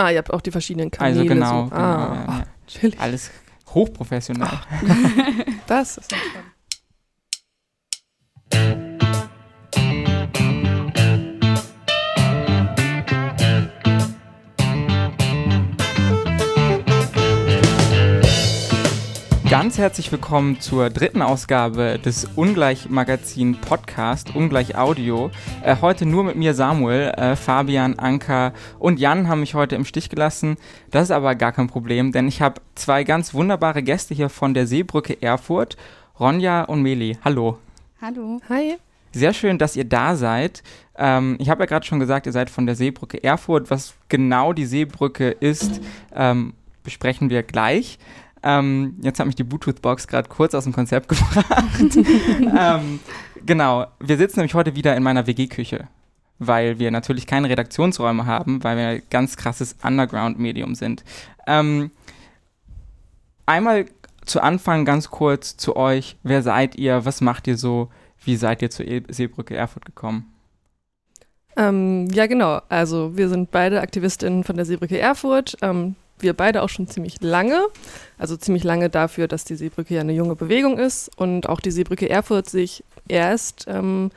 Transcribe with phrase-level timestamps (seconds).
[0.00, 1.20] Ah, ihr habt auch die verschiedenen Kanäle.
[1.20, 1.70] Also genau, so.
[1.70, 2.90] genau ah, ja, ach, ja.
[2.98, 3.30] alles
[3.74, 4.48] hochprofessionell.
[5.66, 6.46] Das ist entspannt.
[19.50, 25.32] Ganz herzlich willkommen zur dritten Ausgabe des Ungleich-Magazin Podcast, Ungleich Audio.
[25.64, 29.84] Äh, heute nur mit mir Samuel, äh, Fabian, Anka und Jan haben mich heute im
[29.84, 30.56] Stich gelassen.
[30.92, 34.54] Das ist aber gar kein Problem, denn ich habe zwei ganz wunderbare Gäste hier von
[34.54, 35.76] der Seebrücke Erfurt,
[36.20, 37.18] Ronja und Meli.
[37.24, 37.58] Hallo.
[38.00, 38.40] Hallo.
[38.48, 38.76] Hi.
[39.10, 40.62] Sehr schön, dass ihr da seid.
[40.96, 43.68] Ähm, ich habe ja gerade schon gesagt, ihr seid von der Seebrücke Erfurt.
[43.68, 45.80] Was genau die Seebrücke ist,
[46.14, 47.98] ähm, besprechen wir gleich.
[48.42, 51.96] Ähm, jetzt hat mich die Bluetooth-Box gerade kurz aus dem Konzept gebracht.
[52.58, 53.00] ähm,
[53.44, 55.88] genau, wir sitzen nämlich heute wieder in meiner WG-Küche,
[56.38, 61.04] weil wir natürlich keine Redaktionsräume haben, weil wir ein ganz krasses Underground-Medium sind.
[61.46, 61.90] Ähm,
[63.46, 63.86] einmal
[64.24, 66.16] zu Anfang ganz kurz zu euch.
[66.22, 67.04] Wer seid ihr?
[67.04, 67.88] Was macht ihr so?
[68.22, 70.26] Wie seid ihr zur E- Seebrücke Erfurt gekommen?
[71.56, 72.60] Ähm, ja, genau.
[72.68, 75.56] Also wir sind beide AktivistInnen von der Seebrücke Erfurt.
[75.62, 77.60] Ähm, wir beide auch schon ziemlich lange.
[78.18, 81.70] Also ziemlich lange dafür, dass die Seebrücke ja eine junge Bewegung ist und auch die
[81.70, 84.10] Seebrücke Erfurt sich erst ähm,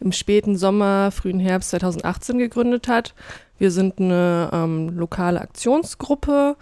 [0.00, 3.14] im späten Sommer, frühen Herbst 2018 gegründet hat.
[3.58, 6.56] Wir sind eine ähm, lokale Aktionsgruppe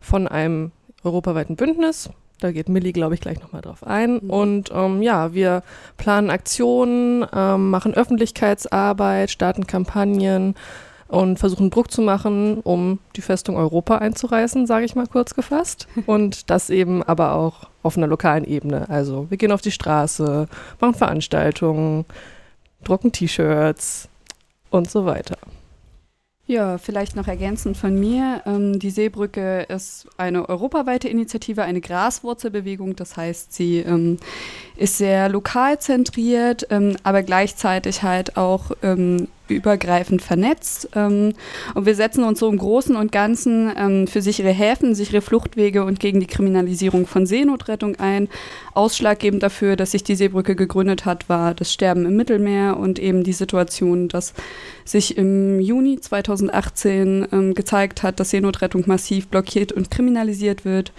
[0.00, 2.10] von einem europaweiten Bündnis.
[2.40, 4.20] Da geht Milli, glaube ich, gleich nochmal drauf ein.
[4.22, 4.30] Mhm.
[4.30, 5.62] Und ähm, ja, wir
[5.96, 10.54] planen Aktionen, ähm, machen Öffentlichkeitsarbeit, starten Kampagnen
[11.08, 15.86] und versuchen Druck zu machen, um die Festung Europa einzureißen, sage ich mal kurz gefasst.
[16.06, 18.88] Und das eben aber auch auf einer lokalen Ebene.
[18.88, 20.48] Also wir gehen auf die Straße,
[20.80, 22.04] machen Veranstaltungen,
[22.82, 24.08] drucken T-Shirts
[24.70, 25.36] und so weiter.
[26.46, 28.42] Ja, vielleicht noch ergänzend von mir.
[28.44, 32.96] Ähm, die Seebrücke ist eine europaweite Initiative, eine Graswurzelbewegung.
[32.96, 34.18] Das heißt, sie ähm,
[34.76, 40.88] ist sehr lokal zentriert, ähm, aber gleichzeitig halt auch ähm, übergreifend vernetzt.
[40.94, 41.34] Ähm,
[41.74, 45.84] und wir setzen uns so im Großen und Ganzen ähm, für sichere Häfen, sichere Fluchtwege
[45.84, 48.28] und gegen die Kriminalisierung von Seenotrettung ein.
[48.72, 53.22] Ausschlaggebend dafür, dass sich die Seebrücke gegründet hat, war das Sterben im Mittelmeer und eben
[53.22, 54.34] die Situation, dass
[54.84, 60.92] sich im Juni 2018 ähm, gezeigt hat, dass Seenotrettung massiv blockiert und kriminalisiert wird.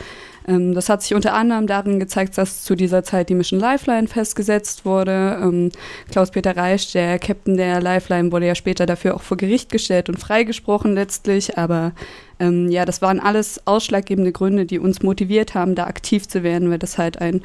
[0.47, 4.07] Ähm, das hat sich unter anderem darin gezeigt, dass zu dieser Zeit die Mission Lifeline
[4.07, 5.39] festgesetzt wurde.
[5.41, 5.71] Ähm,
[6.11, 10.19] Klaus-Peter Reisch, der Captain der Lifeline, wurde ja später dafür auch vor Gericht gestellt und
[10.19, 11.57] freigesprochen letztlich.
[11.57, 11.93] Aber
[12.39, 16.69] ähm, ja, das waren alles ausschlaggebende Gründe, die uns motiviert haben, da aktiv zu werden,
[16.69, 17.41] weil das halt ein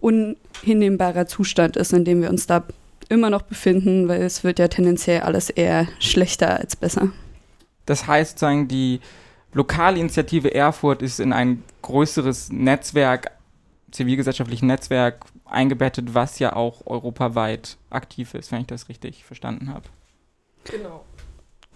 [0.00, 2.64] unhinnehmbarer Zustand ist, in dem wir uns da
[3.08, 7.10] immer noch befinden, weil es wird ja tendenziell alles eher schlechter als besser.
[7.84, 9.00] Das heißt, sagen die
[9.54, 13.32] Lokalinitiative Erfurt ist in ein größeres Netzwerk,
[13.90, 19.84] zivilgesellschaftliches Netzwerk eingebettet, was ja auch europaweit aktiv ist, wenn ich das richtig verstanden habe.
[20.64, 21.04] Genau.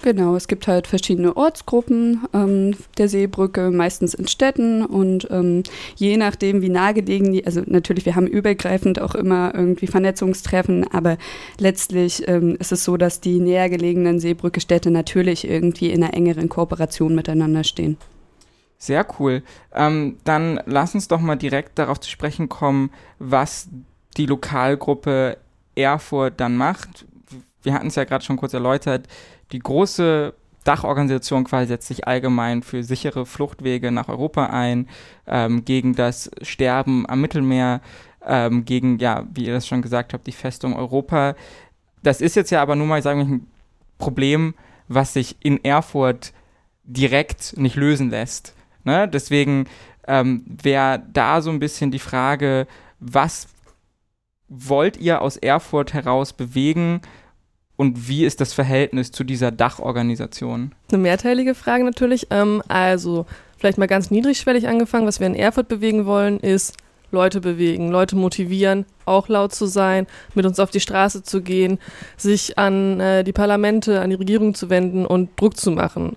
[0.02, 5.62] Genau, es gibt halt verschiedene Ortsgruppen ähm, der Seebrücke, meistens in Städten und ähm,
[5.96, 11.16] je nachdem, wie nahegelegen die, also natürlich, wir haben übergreifend auch immer irgendwie Vernetzungstreffen, aber
[11.58, 16.50] letztlich ähm, ist es so, dass die näher gelegenen Seebrücke-Städte natürlich irgendwie in einer engeren
[16.50, 17.96] Kooperation miteinander stehen.
[18.78, 19.42] Sehr cool.
[19.74, 23.68] Ähm, dann lass uns doch mal direkt darauf zu sprechen kommen, was
[24.16, 25.38] die Lokalgruppe
[25.74, 27.06] Erfurt dann macht.
[27.62, 29.06] Wir hatten es ja gerade schon kurz erläutert.
[29.52, 34.88] Die große Dachorganisation quasi setzt sich allgemein für sichere Fluchtwege nach Europa ein,
[35.26, 37.80] ähm, gegen das Sterben am Mittelmeer,
[38.26, 41.36] ähm, gegen, ja, wie ihr das schon gesagt habt, die Festung Europa.
[42.02, 43.46] Das ist jetzt ja aber nun mal, sagen wir, ein
[43.98, 44.54] Problem,
[44.88, 46.32] was sich in Erfurt
[46.82, 48.55] direkt nicht lösen lässt.
[48.86, 49.08] Ne?
[49.08, 49.66] Deswegen
[50.08, 52.66] ähm, wäre da so ein bisschen die Frage,
[53.00, 53.48] was
[54.48, 57.00] wollt ihr aus Erfurt heraus bewegen
[57.76, 60.72] und wie ist das Verhältnis zu dieser Dachorganisation?
[60.88, 62.28] Eine mehrteilige Frage natürlich.
[62.30, 63.26] Ähm, also
[63.58, 65.06] vielleicht mal ganz niedrigschwellig angefangen.
[65.06, 66.74] Was wir in Erfurt bewegen wollen, ist
[67.10, 71.78] Leute bewegen, Leute motivieren, auch laut zu sein, mit uns auf die Straße zu gehen,
[72.16, 76.16] sich an äh, die Parlamente, an die Regierung zu wenden und Druck zu machen.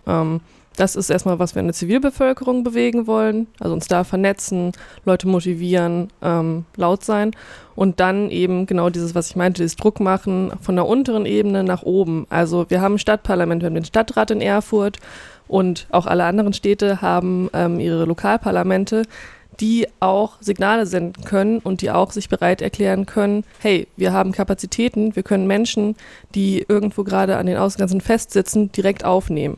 [0.80, 4.72] Das ist erstmal, was wir in der Zivilbevölkerung bewegen wollen, also uns da vernetzen,
[5.04, 7.32] Leute motivieren, ähm, laut sein
[7.76, 11.66] und dann eben genau dieses, was ich meinte, dieses Druck machen von der unteren Ebene
[11.66, 12.28] nach oben.
[12.30, 15.00] Also wir haben ein Stadtparlament, wir haben den Stadtrat in Erfurt
[15.50, 19.04] und auch alle anderen Städte haben ähm, ihre Lokalparlamente,
[19.60, 24.32] die auch Signale senden können und die auch sich bereit erklären können, hey, wir haben
[24.32, 25.98] Kapazitäten, wir können Menschen,
[26.36, 29.58] die irgendwo gerade an den Außengrenzen festsitzen, direkt aufnehmen.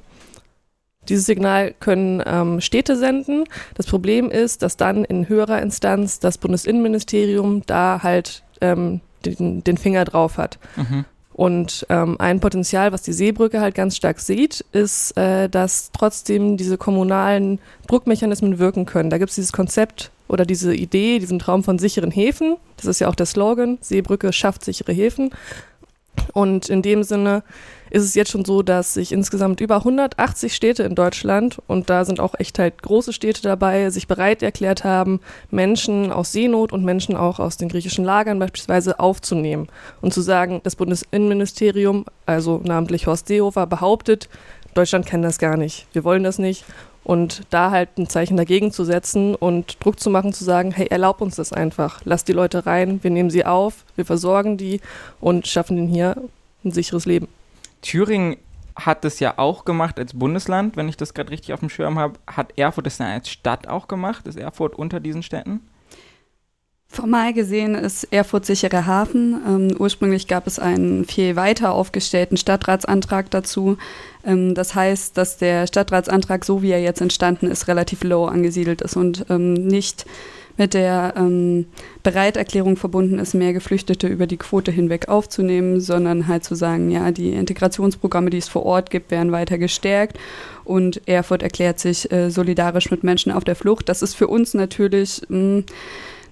[1.11, 3.43] Dieses Signal können ähm, Städte senden.
[3.73, 9.75] Das Problem ist, dass dann in höherer Instanz das Bundesinnenministerium da halt ähm, den, den,
[9.75, 10.57] Finger drauf hat.
[10.77, 11.03] Mhm.
[11.33, 16.55] Und ähm, ein Potenzial, was die Seebrücke halt ganz stark sieht, ist, äh, dass trotzdem
[16.55, 19.09] diese kommunalen Druckmechanismen wirken können.
[19.09, 22.55] Da gibt es dieses Konzept oder diese Idee, diesen Traum von sicheren Häfen.
[22.77, 23.79] Das ist ja auch der Slogan.
[23.81, 25.31] Seebrücke schafft sichere Häfen.
[26.33, 27.43] Und in dem Sinne
[27.89, 32.05] ist es jetzt schon so, dass sich insgesamt über 180 Städte in Deutschland, und da
[32.05, 35.19] sind auch echt halt große Städte dabei, sich bereit erklärt haben,
[35.49, 39.67] Menschen aus Seenot und Menschen auch aus den griechischen Lagern beispielsweise aufzunehmen
[39.99, 44.29] und zu sagen, das Bundesinnenministerium, also namentlich Horst Seehofer, behauptet,
[44.73, 46.63] Deutschland kennt das gar nicht, wir wollen das nicht.
[47.03, 50.87] Und da halt ein Zeichen dagegen zu setzen und Druck zu machen, zu sagen, hey,
[50.87, 54.81] erlaub uns das einfach, lass die Leute rein, wir nehmen sie auf, wir versorgen die
[55.19, 56.15] und schaffen ihnen hier
[56.63, 57.27] ein sicheres Leben.
[57.81, 58.37] Thüringen
[58.75, 61.97] hat das ja auch gemacht als Bundesland, wenn ich das gerade richtig auf dem Schirm
[61.97, 62.19] habe.
[62.27, 64.27] Hat Erfurt das dann als Stadt auch gemacht?
[64.27, 65.61] Ist Erfurt unter diesen Städten?
[66.93, 69.41] Formal gesehen ist Erfurt sicherer Hafen.
[69.47, 73.77] Ähm, ursprünglich gab es einen viel weiter aufgestellten Stadtratsantrag dazu.
[74.25, 78.81] Ähm, das heißt, dass der Stadtratsantrag, so wie er jetzt entstanden ist, relativ low angesiedelt
[78.81, 80.05] ist und ähm, nicht
[80.57, 81.65] mit der ähm,
[82.03, 87.11] Bereiterklärung verbunden ist, mehr Geflüchtete über die Quote hinweg aufzunehmen, sondern halt zu sagen, ja,
[87.11, 90.19] die Integrationsprogramme, die es vor Ort gibt, werden weiter gestärkt
[90.65, 93.87] und Erfurt erklärt sich äh, solidarisch mit Menschen auf der Flucht.
[93.87, 95.63] Das ist für uns natürlich mh, hm,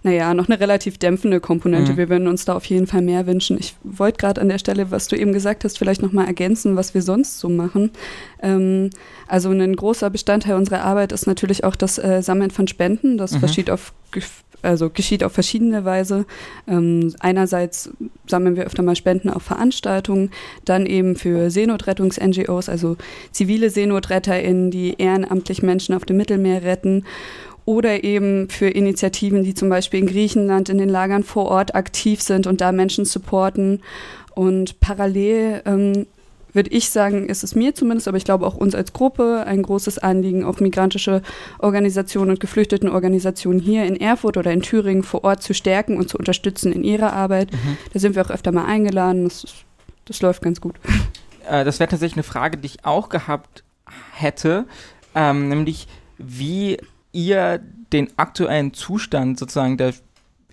[0.04, 1.94] naja, noch eine relativ dämpfende Komponente.
[1.94, 1.98] Mhm.
[1.98, 3.58] Wir würden uns da auf jeden Fall mehr wünschen.
[3.60, 6.94] Ich wollte gerade an der Stelle, was du eben gesagt hast, vielleicht nochmal ergänzen, was
[6.94, 7.92] wir sonst so machen.
[8.42, 8.92] Ähm,
[9.28, 13.18] also ein großer Bestandteil unserer Arbeit ist natürlich auch das äh, Sammeln von Spenden.
[13.18, 13.42] Das mhm.
[13.42, 13.94] geschieht auf
[14.62, 16.26] also geschieht auf verschiedene Weise.
[16.68, 17.92] Ähm, einerseits
[18.28, 20.32] sammeln wir öfter mal Spenden auf Veranstaltungen,
[20.66, 22.98] dann eben für Seenotrettungs-NGOs, also
[23.32, 27.06] zivile SeenotretterInnen, die ehrenamtlich Menschen auf dem Mittelmeer retten
[27.70, 32.20] oder eben für Initiativen, die zum Beispiel in Griechenland in den Lagern vor Ort aktiv
[32.20, 33.84] sind und da Menschen supporten.
[34.34, 36.08] Und parallel ähm,
[36.52, 39.62] würde ich sagen, ist es mir zumindest, aber ich glaube auch uns als Gruppe ein
[39.62, 41.22] großes Anliegen, auch migrantische
[41.60, 46.18] Organisationen und Geflüchtetenorganisationen hier in Erfurt oder in Thüringen vor Ort zu stärken und zu
[46.18, 47.52] unterstützen in ihrer Arbeit.
[47.52, 47.78] Mhm.
[47.94, 49.26] Da sind wir auch öfter mal eingeladen.
[49.26, 49.46] Das,
[50.06, 50.74] das läuft ganz gut.
[51.48, 53.64] Äh, das wäre tatsächlich eine Frage, die ich auch gehabt
[54.12, 54.66] hätte,
[55.14, 55.88] ähm, nämlich
[56.18, 56.80] wie
[57.12, 57.60] ihr
[57.92, 59.94] den aktuellen Zustand sozusagen der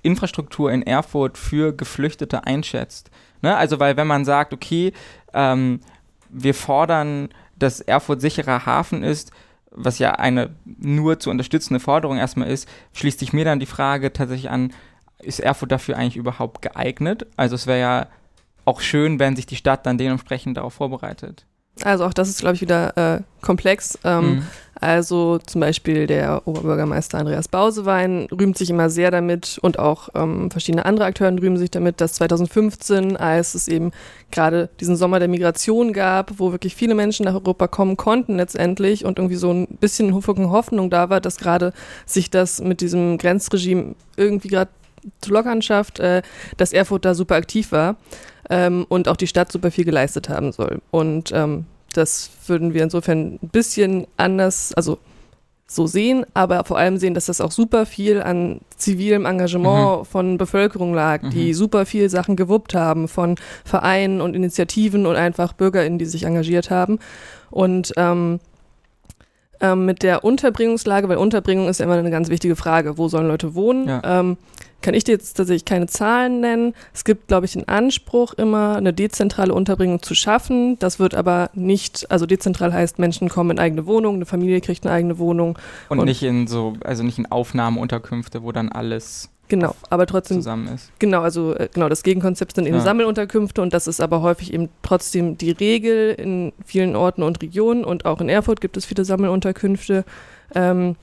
[0.03, 3.11] Infrastruktur in Erfurt für Geflüchtete einschätzt.
[3.43, 3.57] Ne?
[3.57, 4.93] Also, weil wenn man sagt, okay,
[5.35, 5.81] ähm,
[6.31, 9.33] wir fordern, dass Erfurt sicherer Hafen ist,
[9.71, 14.13] was ja eine nur zu unterstützende Forderung erstmal ist, schließt sich mir dann die Frage
[14.13, 14.73] tatsächlich an,
[15.19, 17.27] ist Erfurt dafür eigentlich überhaupt geeignet?
[17.37, 18.07] Also es wäre ja
[18.65, 21.45] auch schön, wenn sich die Stadt dann dementsprechend darauf vorbereitet.
[21.83, 23.99] Also auch das ist, glaube ich, wieder äh, komplex.
[24.03, 24.47] Ähm, mhm.
[24.81, 30.51] Also zum Beispiel der Oberbürgermeister Andreas Bausewein rühmt sich immer sehr damit und auch ähm,
[30.51, 33.93] verschiedene andere Akteure rühmen sich damit, dass 2015, als es eben
[34.31, 39.05] gerade diesen Sommer der Migration gab, wo wirklich viele Menschen nach Europa kommen konnten letztendlich
[39.05, 41.73] und irgendwie so ein bisschen Hoffnung da war, dass gerade
[42.05, 44.71] sich das mit diesem Grenzregime irgendwie gerade
[45.21, 46.23] zu lockern schafft, äh,
[46.57, 47.97] dass Erfurt da super aktiv war
[48.51, 50.81] ähm, und auch die Stadt super viel geleistet haben soll.
[50.91, 54.99] Und ähm, das würden wir insofern ein bisschen anders, also
[55.69, 60.05] so sehen, aber vor allem sehen, dass das auch super viel an zivilem Engagement mhm.
[60.05, 61.31] von Bevölkerung lag, mhm.
[61.31, 66.23] die super viel Sachen gewuppt haben, von Vereinen und Initiativen und einfach BürgerInnen, die sich
[66.23, 67.01] engagiert haben.
[67.51, 68.39] Und ähm,
[69.61, 72.99] ähm, mit der Unterbringungslage, weil Unterbringung ist ja immer eine ganz wichtige Frage.
[72.99, 73.89] Wo sollen Leute wohnen?
[73.89, 74.03] Ja.
[74.05, 74.37] Ähm,
[74.83, 76.75] kann ich dir jetzt tatsächlich keine Zahlen nennen.
[76.95, 80.79] Es gibt, glaube ich, den Anspruch, immer eine dezentrale Unterbringung zu schaffen.
[80.79, 84.87] Das wird aber nicht, also dezentral heißt, Menschen kommen in eigene Wohnung, eine Familie kriegt
[84.87, 85.59] eine eigene Wohnung.
[85.89, 90.39] Und, und nicht in so, also nicht in Aufnahmeunterkünfte, wo dann alles Genau, aber trotzdem
[90.39, 90.91] zusammen ist.
[90.99, 92.83] Genau, also äh, genau, das Gegenkonzept sind eben ja.
[92.83, 97.85] Sammelunterkünfte und das ist aber häufig eben trotzdem die Regel in vielen Orten und Regionen
[97.85, 100.05] und auch in Erfurt gibt es viele Sammelunterkünfte.
[100.55, 100.97] Ähm,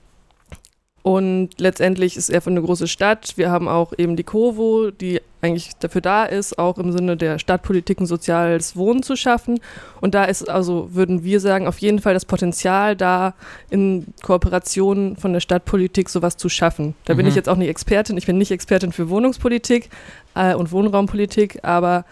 [1.03, 3.33] und letztendlich ist Erfurt eine große Stadt.
[3.35, 7.39] Wir haben auch eben die Kovo, die eigentlich dafür da ist, auch im Sinne der
[7.39, 9.59] Stadtpolitik ein soziales Wohnen zu schaffen.
[9.99, 13.33] Und da ist also, würden wir sagen, auf jeden Fall das Potenzial da,
[13.69, 16.95] in Kooperation von der Stadtpolitik sowas zu schaffen.
[17.03, 17.17] Da mhm.
[17.17, 17.37] bin ich mhm.
[17.37, 18.15] jetzt auch nicht Expertin.
[18.15, 19.89] Ich bin nicht Expertin für Wohnungspolitik
[20.35, 22.05] äh, und Wohnraumpolitik, aber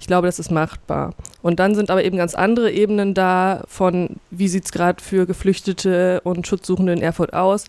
[0.00, 1.14] ich glaube, das ist machbar.
[1.40, 5.24] Und dann sind aber eben ganz andere Ebenen da von, wie sieht es gerade für
[5.24, 7.66] Geflüchtete und Schutzsuchende in Erfurt aus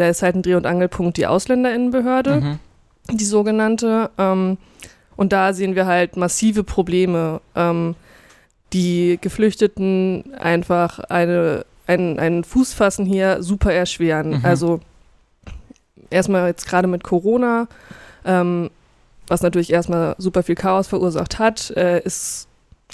[0.00, 2.58] da ist halt ein Dreh- und Angelpunkt die Ausländerinnenbehörde, mhm.
[3.12, 4.10] die sogenannte.
[4.18, 4.58] Ähm,
[5.16, 7.94] und da sehen wir halt massive Probleme, ähm,
[8.72, 14.38] die Geflüchteten einfach eine ein, ein Fußfassen hier super erschweren.
[14.38, 14.40] Mhm.
[14.44, 14.80] Also
[16.08, 17.66] erstmal jetzt gerade mit Corona,
[18.24, 18.70] ähm,
[19.26, 22.46] was natürlich erstmal super viel Chaos verursacht hat, äh, ist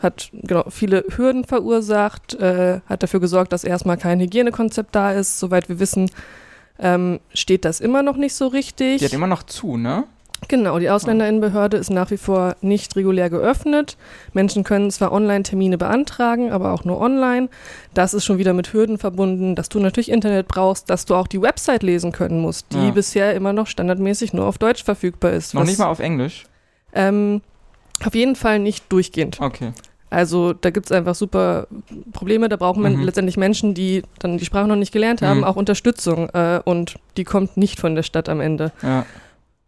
[0.02, 5.38] hat genau viele Hürden verursacht, äh, hat dafür gesorgt, dass erstmal kein Hygienekonzept da ist.
[5.38, 6.10] Soweit wir wissen,
[6.78, 8.98] ähm, steht das immer noch nicht so richtig.
[9.00, 10.04] Die hat immer noch zu, ne?
[10.48, 13.96] Genau, die Ausländerinnenbehörde ist nach wie vor nicht regulär geöffnet.
[14.34, 17.48] Menschen können zwar Online-Termine beantragen, aber auch nur online.
[17.94, 21.26] Das ist schon wieder mit Hürden verbunden, dass du natürlich Internet brauchst, dass du auch
[21.26, 22.90] die Website lesen können musst, die Ja.
[22.90, 25.54] bisher immer noch standardmäßig nur auf Deutsch verfügbar ist.
[25.54, 26.44] Noch nicht mal auf Englisch.
[26.92, 27.40] Ähm,
[28.04, 29.40] auf jeden Fall nicht durchgehend.
[29.40, 29.72] Okay.
[30.10, 31.66] Also da gibt es einfach super
[32.12, 32.48] Probleme.
[32.48, 33.02] Da brauchen man Mhm.
[33.02, 35.44] letztendlich Menschen, die dann die Sprache noch nicht gelernt haben, Mhm.
[35.44, 36.28] auch Unterstützung.
[36.30, 38.72] Äh, und die kommt nicht von der Stadt am Ende.
[38.82, 39.04] Ja.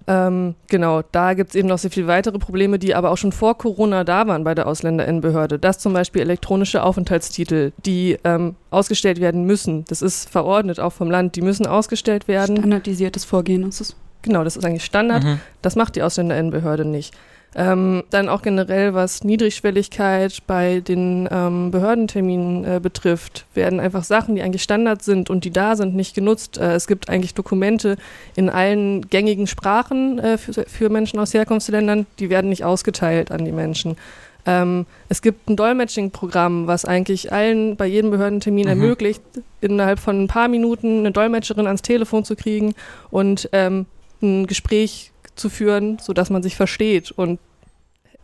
[0.07, 3.31] Ähm, genau, da gibt es eben noch sehr viele weitere Probleme, die aber auch schon
[3.33, 5.59] vor Corona da waren bei der Ausländerinnenbehörde.
[5.59, 11.11] Dass zum Beispiel elektronische Aufenthaltstitel, die ähm, ausgestellt werden müssen, das ist verordnet auch vom
[11.11, 12.57] Land, die müssen ausgestellt werden.
[12.57, 13.97] Standardisiertes Vorgehen ist es.
[14.23, 15.25] Genau, das ist eigentlich Standard.
[15.25, 15.41] Mhm.
[15.61, 17.15] Das macht die Ausländerinnenbehörde nicht.
[17.55, 24.37] Ähm, dann auch generell, was Niedrigschwelligkeit bei den ähm, Behördenterminen äh, betrifft, werden einfach Sachen,
[24.37, 26.59] die eigentlich Standard sind und die da sind, nicht genutzt.
[26.59, 27.97] Äh, es gibt eigentlich Dokumente
[28.37, 33.45] in allen gängigen Sprachen äh, für, für Menschen aus Herkunftsländern, die werden nicht ausgeteilt an
[33.47, 33.97] die Menschen.
[34.45, 38.71] Ähm, es gibt ein Dolmetsching-Programm, was eigentlich allen bei jedem Behördentermin Mhm.
[38.71, 39.23] ermöglicht,
[39.61, 42.75] innerhalb von ein paar Minuten eine Dolmetscherin ans Telefon zu kriegen
[43.11, 43.87] und ähm,
[44.23, 47.39] ein Gespräch zu führen, sodass man sich versteht und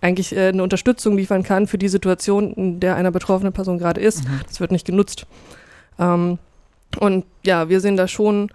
[0.00, 4.00] eigentlich äh, eine Unterstützung liefern kann für die Situation, in der einer betroffenen Person gerade
[4.00, 4.24] ist.
[4.24, 4.40] Mhm.
[4.46, 5.26] Das wird nicht genutzt.
[5.98, 6.38] Ähm,
[7.00, 8.50] und ja, wir sehen da schon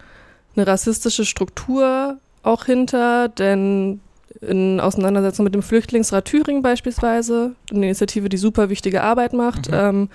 [0.55, 3.99] eine rassistische Struktur auch hinter, denn
[4.41, 9.73] in Auseinandersetzung mit dem Flüchtlingsrat Thüringen beispielsweise, eine Initiative, die super wichtige Arbeit macht, Mhm.
[9.77, 10.09] ähm,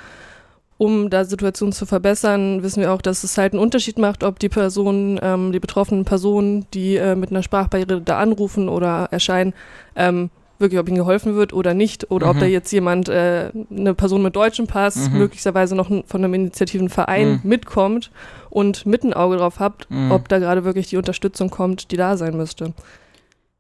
[0.77, 4.39] um da Situationen zu verbessern, wissen wir auch, dass es halt einen Unterschied macht, ob
[4.39, 9.55] die Personen, ähm, die betroffenen Personen, die äh, mit einer Sprachbarriere da anrufen oder erscheinen,
[9.97, 12.41] ähm, wirklich, ob ihnen geholfen wird oder nicht, oder ob Mhm.
[12.41, 15.19] da jetzt jemand, äh, eine Person mit deutschem Pass, Mhm.
[15.19, 17.49] möglicherweise noch von einem initiativen Verein Mhm.
[17.49, 18.11] mitkommt
[18.51, 20.11] und mit ein Auge drauf habt, Mhm.
[20.13, 22.73] ob da gerade wirklich die Unterstützung kommt, die da sein müsste.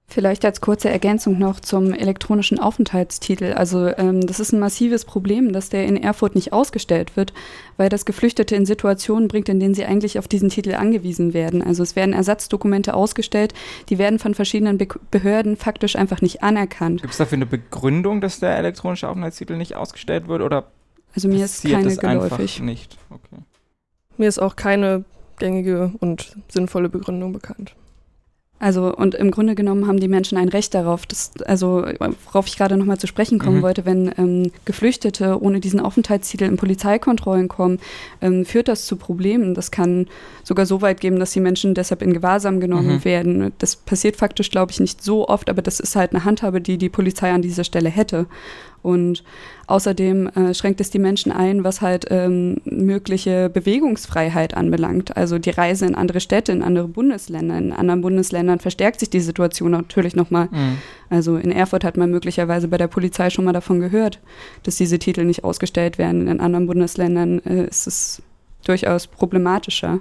[0.06, 3.54] Vielleicht als kurze Ergänzung noch zum elektronischen Aufenthaltstitel.
[3.54, 7.32] Also ähm, das ist ein massives Problem, dass der in Erfurt nicht ausgestellt wird,
[7.78, 11.62] weil das Geflüchtete in Situationen bringt, in denen sie eigentlich auf diesen Titel angewiesen werden.
[11.62, 13.54] Also es werden Ersatzdokumente ausgestellt,
[13.88, 17.00] die werden von verschiedenen Be Behörden faktisch einfach nicht anerkannt.
[17.00, 20.66] Gibt es dafür eine Begründung, dass der elektronische Aufenthaltstitel nicht ausgestellt wird oder
[21.14, 22.60] Also mir ist passiert keine einfach geläufig.
[22.60, 22.98] nicht?
[23.08, 23.42] Okay.
[24.18, 25.04] Mir ist auch keine
[25.38, 27.74] gängige und sinnvolle Begründung bekannt.
[28.60, 31.84] Also und im Grunde genommen haben die Menschen ein Recht darauf, das, also
[32.24, 33.62] worauf ich gerade nochmal zu sprechen kommen Mhm.
[33.62, 37.78] wollte, wenn ähm, Geflüchtete ohne diesen Aufenthaltstitel in Polizeikontrollen kommen,
[38.22, 39.54] ähm, führt das zu Problemen.
[39.54, 40.06] Das kann
[40.44, 43.04] sogar so weit geben, dass die Menschen deshalb in Gewahrsam genommen Mhm.
[43.04, 43.52] werden.
[43.58, 46.78] Das passiert faktisch, glaube ich, nicht so oft, aber das ist halt eine Handhabe, die
[46.78, 48.26] die Polizei an dieser Stelle hätte.
[48.82, 49.24] Und
[49.66, 55.16] außerdem äh, schränkt es die Menschen ein, was halt ähm, mögliche Bewegungsfreiheit anbelangt.
[55.16, 57.56] Also die Reise in andere Städte, in andere Bundesländer.
[57.56, 60.48] In anderen Bundesländern verstärkt sich die Situation natürlich nochmal.
[60.50, 60.76] Mhm.
[61.08, 64.20] Also in Erfurt hat man möglicherweise bei der Polizei schon mal davon gehört,
[64.64, 66.28] dass diese Titel nicht ausgestellt werden.
[66.28, 68.22] In anderen Bundesländern äh, ist es
[68.66, 70.00] durchaus problematischer.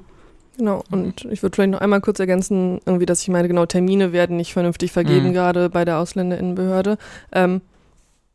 [0.58, 4.14] Genau, und ich würde vielleicht noch einmal kurz ergänzen, irgendwie, dass ich meine, genau, Termine
[4.14, 5.34] werden nicht vernünftig vergeben, Mhm.
[5.34, 6.98] gerade bei der Ausländerinnenbehörde.
[7.32, 7.62] Ähm,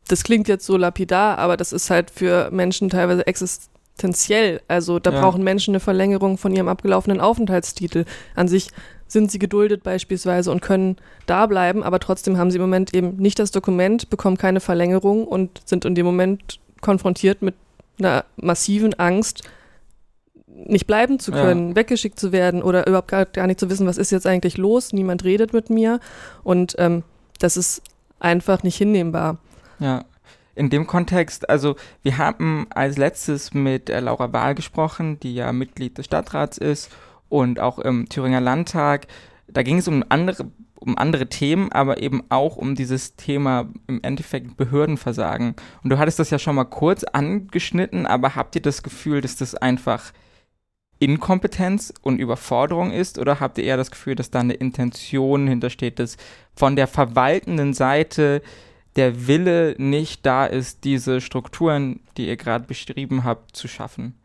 [0.07, 4.59] das klingt jetzt so lapidar, aber das ist halt für Menschen teilweise existenziell.
[4.67, 5.21] Also da Ja.
[5.21, 8.05] brauchen Menschen eine Verlängerung von ihrem abgelaufenen Aufenthaltstitel.
[8.35, 8.69] An sich
[9.07, 13.15] sind sie geduldet beispielsweise und können da bleiben, aber trotzdem haben sie im Moment eben
[13.17, 17.55] nicht das Dokument, bekommen keine Verlängerung und sind in dem Moment konfrontiert mit
[17.99, 19.43] einer massiven Angst,
[20.65, 21.41] nicht bleiben zu Ja.
[21.41, 24.57] können, weggeschickt zu werden oder überhaupt gar, gar nicht zu wissen, was ist jetzt eigentlich
[24.57, 25.99] los, niemand redet mit mir
[26.43, 27.03] und ähm,
[27.39, 27.81] das ist
[28.19, 29.37] einfach nicht hinnehmbar.
[29.79, 30.05] Ja.
[30.55, 35.53] In dem Kontext, also wir haben als letztes mit äh, Laura Wahl gesprochen, die ja
[35.53, 36.89] Mitglied des Stadtrats ist
[37.29, 39.07] und auch im Thüringer Landtag.
[39.47, 44.01] Da ging es um andere, um andere Themen, aber eben auch um dieses Thema im
[44.03, 45.55] Endeffekt Behördenversagen.
[45.81, 49.37] Und du hattest das ja schon mal kurz angeschnitten, aber habt ihr das Gefühl, dass
[49.37, 50.11] das einfach
[50.99, 55.97] Inkompetenz und Überforderung ist oder habt ihr eher das Gefühl, dass da eine Intention hintersteht,
[55.99, 56.17] dass
[56.53, 58.41] von der verwaltenden Seite
[58.97, 64.18] der Wille nicht da ist, diese Strukturen, die ihr gerade beschrieben habt, zu schaffen?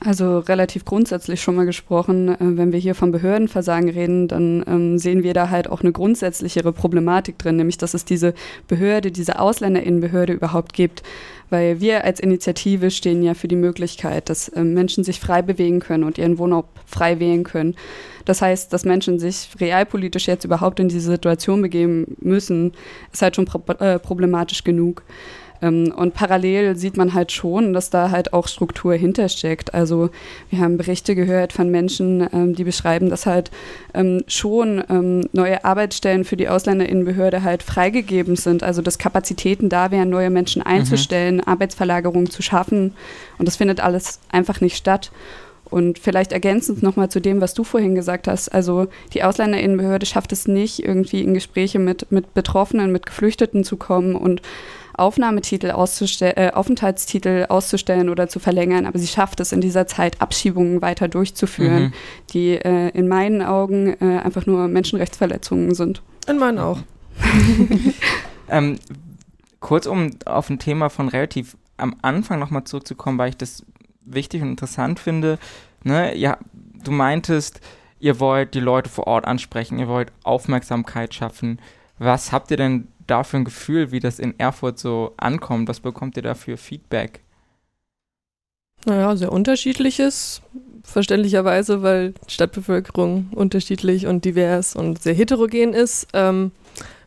[0.00, 4.98] Also relativ grundsätzlich schon mal gesprochen, äh, wenn wir hier vom Behördenversagen reden, dann ähm,
[4.98, 8.34] sehen wir da halt auch eine grundsätzlichere Problematik drin, nämlich dass es diese
[8.68, 11.02] Behörde, diese Ausländerinnenbehörde überhaupt gibt.
[11.48, 15.80] Weil wir als Initiative stehen ja für die Möglichkeit, dass äh, Menschen sich frei bewegen
[15.80, 17.74] können und ihren Wohnort frei wählen können.
[18.24, 22.72] Das heißt, dass Menschen sich realpolitisch jetzt überhaupt in diese Situation begeben müssen,
[23.12, 23.48] ist halt schon
[23.78, 25.02] äh, problematisch genug.
[25.64, 29.74] Ähm, und parallel sieht man halt schon, dass da halt auch Struktur hintersteckt.
[29.74, 30.10] Also
[30.50, 33.50] wir haben Berichte gehört von Menschen, ähm, die beschreiben, dass halt
[33.94, 34.84] ähm, schon
[35.32, 38.62] neue Arbeitsstellen für die Ausländerinnenbehörde halt freigegeben sind.
[38.62, 40.66] Also dass Kapazitäten da wären, neue Menschen mhm.
[40.66, 41.44] einzustellen, mhm.
[41.46, 42.94] Arbeitsverlagerungen zu schaffen.
[43.38, 45.10] Und das findet alles einfach nicht statt.
[45.74, 48.48] Und vielleicht ergänzend nochmal zu dem, was du vorhin gesagt hast.
[48.50, 53.76] Also die Ausländerinnenbehörde schafft es nicht, irgendwie in Gespräche mit, mit Betroffenen, mit Geflüchteten zu
[53.76, 54.42] kommen und
[54.96, 60.20] Aufnahmetitel auszustellen, äh, Aufenthaltstitel auszustellen oder zu verlängern, aber sie schafft es in dieser Zeit,
[60.20, 61.92] Abschiebungen weiter durchzuführen, mhm.
[62.32, 66.02] die äh, in meinen Augen äh, einfach nur Menschenrechtsverletzungen sind.
[66.28, 66.78] In meinen auch.
[68.48, 68.78] ähm,
[69.60, 73.64] kurz um auf ein Thema von relativ am Anfang nochmal zurückzukommen, weil ich das
[74.04, 75.38] wichtig und interessant finde.
[75.82, 76.16] Ne?
[76.16, 76.38] Ja,
[76.84, 77.60] du meintest,
[77.98, 81.60] ihr wollt die Leute vor Ort ansprechen, ihr wollt Aufmerksamkeit schaffen.
[81.98, 85.68] Was habt ihr denn dafür ein Gefühl, wie das in Erfurt so ankommt?
[85.68, 87.20] Was bekommt ihr da für Feedback?
[88.86, 90.42] Naja, sehr unterschiedliches,
[90.82, 96.08] verständlicherweise, weil Stadtbevölkerung unterschiedlich und divers und sehr heterogen ist.
[96.12, 96.52] Ähm,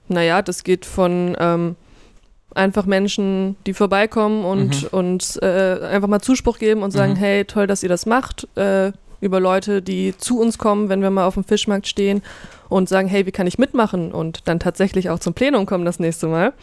[0.07, 1.75] naja, das geht von ähm,
[2.55, 4.89] einfach Menschen, die vorbeikommen und, mhm.
[4.97, 7.17] und äh, einfach mal Zuspruch geben und sagen, mhm.
[7.17, 11.11] hey, toll, dass ihr das macht, äh, über Leute, die zu uns kommen, wenn wir
[11.11, 12.21] mal auf dem Fischmarkt stehen
[12.69, 15.99] und sagen, hey, wie kann ich mitmachen und dann tatsächlich auch zum Plenum kommen das
[15.99, 16.53] nächste Mal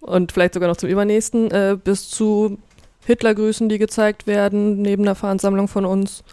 [0.00, 2.58] und vielleicht sogar noch zum übernächsten, äh, bis zu
[3.06, 6.24] Hitlergrüßen, die gezeigt werden, neben der Veransammlung von uns.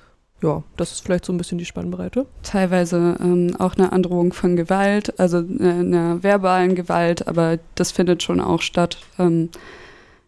[0.42, 2.26] Ja, das ist vielleicht so ein bisschen die Spannbreite.
[2.42, 8.24] Teilweise ähm, auch eine Androhung von Gewalt, also äh, einer verbalen Gewalt, aber das findet
[8.24, 8.98] schon auch statt.
[9.20, 9.50] Ähm,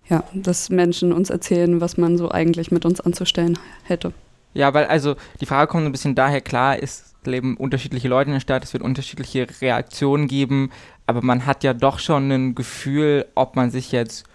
[0.10, 4.12] ja, dass Menschen uns erzählen, was man so eigentlich mit uns anzustellen hätte.
[4.54, 8.36] Ja, weil also die Frage kommt ein bisschen daher, klar, es leben unterschiedliche Leute in
[8.36, 10.71] der Stadt, es wird unterschiedliche Reaktionen geben,
[11.06, 14.26] aber man hat ja doch schon ein Gefühl, ob man sich jetzt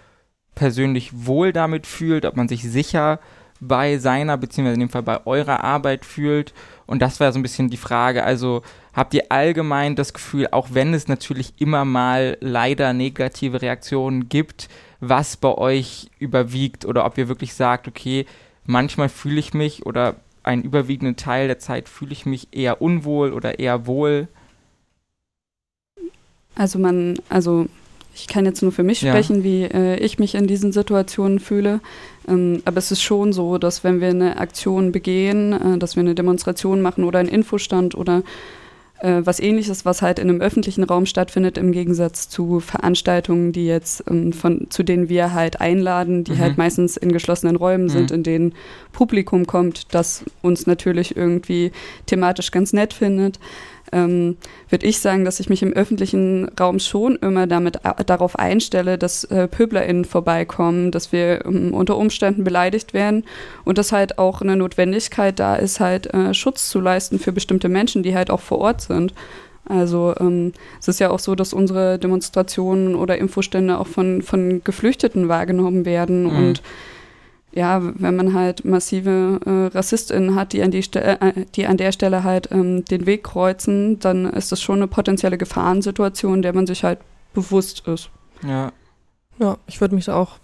[0.55, 3.19] persönlich wohl damit fühlt, ob man sich sicher
[3.59, 6.53] bei seiner, beziehungsweise in dem Fall bei eurer Arbeit fühlt.
[6.85, 8.23] Und das war so ein bisschen die Frage.
[8.23, 8.61] Also
[8.93, 14.69] habt ihr allgemein das Gefühl, auch wenn es natürlich immer mal leider negative Reaktionen gibt,
[14.99, 18.25] was bei euch überwiegt oder ob ihr wirklich sagt, okay,
[18.65, 20.15] manchmal fühle ich mich oder
[20.49, 24.27] einen überwiegenden Teil der Zeit fühle ich mich eher unwohl oder eher wohl.
[26.55, 27.67] Also man, also
[28.15, 29.11] ich kann jetzt nur für mich ja.
[29.11, 31.81] sprechen, wie äh, ich mich in diesen Situationen fühle.
[32.27, 36.01] Ähm, aber es ist schon so, dass wenn wir eine Aktion begehen, äh, dass wir
[36.01, 38.23] eine Demonstration machen oder einen Infostand oder
[38.99, 43.65] äh, was ähnliches, was halt in einem öffentlichen Raum stattfindet, im Gegensatz zu Veranstaltungen, die
[43.65, 46.43] jetzt ähm, von, zu denen wir halt einladen, die halt mhm.
[46.43, 47.89] halt meistens in geschlossenen Räumen mhm.
[47.89, 48.53] sind, in denen
[48.91, 51.71] Publikum kommt, das uns natürlich irgendwie
[52.05, 53.39] thematisch ganz nett findet
[53.91, 54.37] ähm,
[54.69, 58.97] würde ich sagen, dass ich mich im öffentlichen Raum schon immer damit äh, darauf einstelle,
[58.97, 63.23] dass äh, PöblerInnen vorbeikommen, dass wir ähm, unter Umständen beleidigt werden
[63.65, 67.69] und dass halt auch eine Notwendigkeit da ist, halt äh, Schutz zu leisten für bestimmte
[67.69, 69.13] Menschen, die halt auch vor Ort sind.
[69.65, 74.63] Also ähm, es ist ja auch so, dass unsere Demonstrationen oder Infostände auch von, von
[74.63, 76.35] Geflüchteten wahrgenommen werden mhm.
[76.35, 76.63] und
[77.59, 81.91] ja, wenn man halt massive äh, RassistInnen hat, die an, die, äh, die an der
[81.91, 86.67] Stelle halt ähm, den Weg kreuzen, dann ist das schon eine potenzielle Gefahrensituation, der man
[86.67, 86.99] sich halt
[87.33, 88.11] bewusst ist.
[88.47, 88.71] Ja.
[89.39, 90.37] Ja, ich würde mich da auch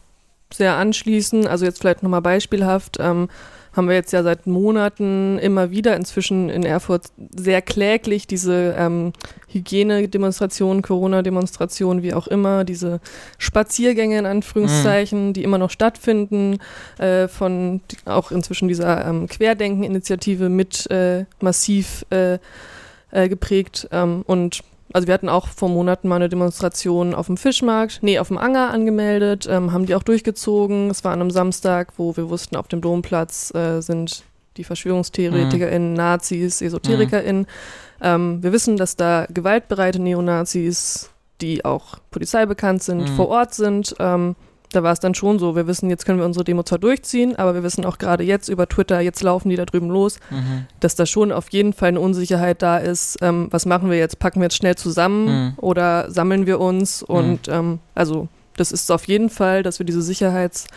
[0.54, 1.47] sehr anschließen.
[1.47, 2.97] Also jetzt vielleicht nochmal beispielhaft.
[2.99, 3.30] Ähm,
[3.76, 9.12] haben wir jetzt ja seit Monaten immer wieder inzwischen in Erfurt sehr kläglich diese ähm,
[9.50, 13.02] Hygienedemonstrationen, Corona-Demonstrationen, wie auch immer, diese
[13.38, 15.34] Spaziergänge in Anführungszeichen, mhm.
[15.34, 16.60] die immer noch stattfinden,
[17.00, 22.40] äh, von auch inzwischen dieser ähm, Querdenken-Initiative mit äh, massiv äh,
[23.12, 23.90] äh geprägt.
[23.92, 28.19] Ähm, und also wir hatten auch vor Monaten mal eine Demonstration auf dem Fischmarkt, nee,
[28.19, 30.89] auf dem Anger angemeldet, ähm, haben die auch durchgezogen.
[30.89, 34.24] Es war an einem Samstag, wo wir wussten, auf dem Domplatz äh, sind
[34.58, 35.98] die VerschwörungstheoretikerInnen, mhm.
[35.98, 37.41] Nazis, EsoterikerInnen.
[37.41, 37.48] Mhm.
[38.02, 41.10] Ähm, wir wissen, dass da gewaltbereite Neonazis,
[41.41, 43.15] die auch Polizei bekannt sind, mhm.
[43.15, 43.95] vor Ort sind.
[44.00, 44.36] Ähm,
[44.76, 47.36] da war es dann schon so, wir wissen, jetzt können wir unsere Demo zwar durchziehen,
[47.36, 50.66] aber wir wissen auch gerade jetzt über Twitter, jetzt laufen die da drüben los, mhm.
[50.80, 53.18] dass da schon auf jeden Fall eine Unsicherheit da ist.
[53.22, 54.20] Ähm, was machen wir jetzt?
[54.20, 55.54] Packen wir jetzt schnell zusammen mhm.
[55.58, 57.02] oder sammeln wir uns?
[57.02, 57.54] Und mhm.
[57.54, 60.68] ähm, also das ist auf jeden Fall, dass wir diese Sicherheits-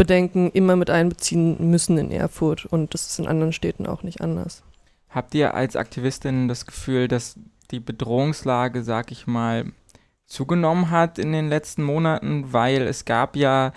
[0.00, 2.64] Bedenken immer mit einbeziehen müssen in Erfurt.
[2.64, 4.62] Und das ist in anderen Städten auch nicht anders.
[5.10, 7.36] Habt ihr als Aktivistin das Gefühl, dass
[7.70, 9.72] die Bedrohungslage, sag ich mal,
[10.30, 12.54] zugenommen hat in den letzten Monaten?
[12.54, 13.74] Weil es gab ja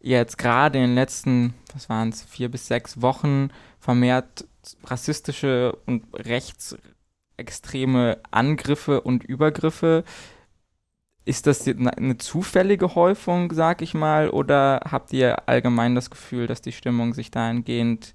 [0.00, 4.46] jetzt gerade in den letzten, was waren es, vier bis sechs Wochen vermehrt
[4.84, 10.04] rassistische und rechtsextreme Angriffe und Übergriffe.
[11.24, 16.62] Ist das eine zufällige Häufung, sag ich mal, oder habt ihr allgemein das Gefühl, dass
[16.62, 18.12] die Stimmung sich dahingehend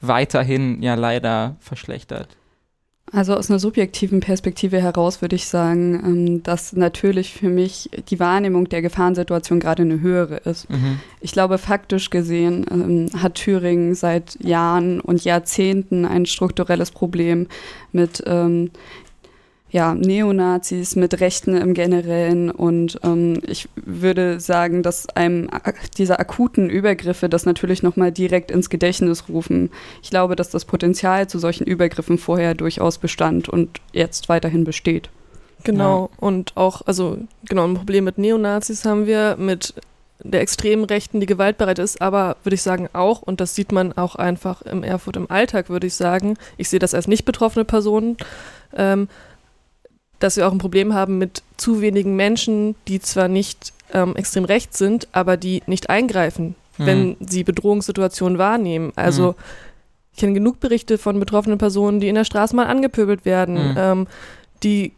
[0.00, 2.39] weiterhin ja leider verschlechtert?
[3.12, 8.20] Also aus einer subjektiven Perspektive heraus würde ich sagen, ähm, dass natürlich für mich die
[8.20, 10.70] Wahrnehmung der Gefahrensituation gerade eine höhere ist.
[10.70, 11.00] Mhm.
[11.20, 17.48] Ich glaube, faktisch gesehen ähm, hat Thüringen seit Jahren und Jahrzehnten ein strukturelles Problem
[17.92, 18.70] mit ähm,
[19.70, 22.50] ja, Neonazis, mit Rechten im Generellen.
[22.50, 25.48] Und ähm, ich würde sagen, dass einem
[25.96, 29.70] dieser akuten Übergriffe das natürlich nochmal direkt ins Gedächtnis rufen.
[30.02, 35.08] Ich glaube, dass das Potenzial zu solchen Übergriffen vorher durchaus bestand und jetzt weiterhin besteht.
[35.62, 36.26] Genau, ja.
[36.26, 39.74] und auch, also genau, ein Problem mit Neonazis haben wir, mit
[40.22, 43.92] der extremen Rechten, die gewaltbereit ist, aber würde ich sagen auch, und das sieht man
[43.92, 47.64] auch einfach im Erfurt im Alltag, würde ich sagen, ich sehe das als nicht betroffene
[47.64, 48.16] Person,
[48.76, 49.08] ähm,
[50.20, 54.44] dass wir auch ein Problem haben mit zu wenigen Menschen, die zwar nicht ähm, extrem
[54.44, 56.86] rechts sind, aber die nicht eingreifen, mhm.
[56.86, 58.92] wenn sie Bedrohungssituationen wahrnehmen.
[58.96, 59.34] Also mhm.
[60.12, 63.74] ich kenne genug Berichte von betroffenen Personen, die in der Straße mal angepöbelt werden, mhm.
[63.76, 64.06] ähm,
[64.62, 64.92] die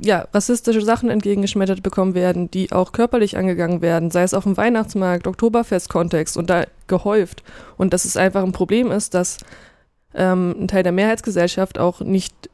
[0.00, 4.56] ja, rassistische Sachen entgegengeschmettert bekommen werden, die auch körperlich angegangen werden, sei es auf dem
[4.56, 7.42] Weihnachtsmarkt, Oktoberfest-Kontext und da gehäuft.
[7.76, 9.38] Und dass es einfach ein Problem ist, dass
[10.14, 12.48] ähm, ein Teil der Mehrheitsgesellschaft auch nicht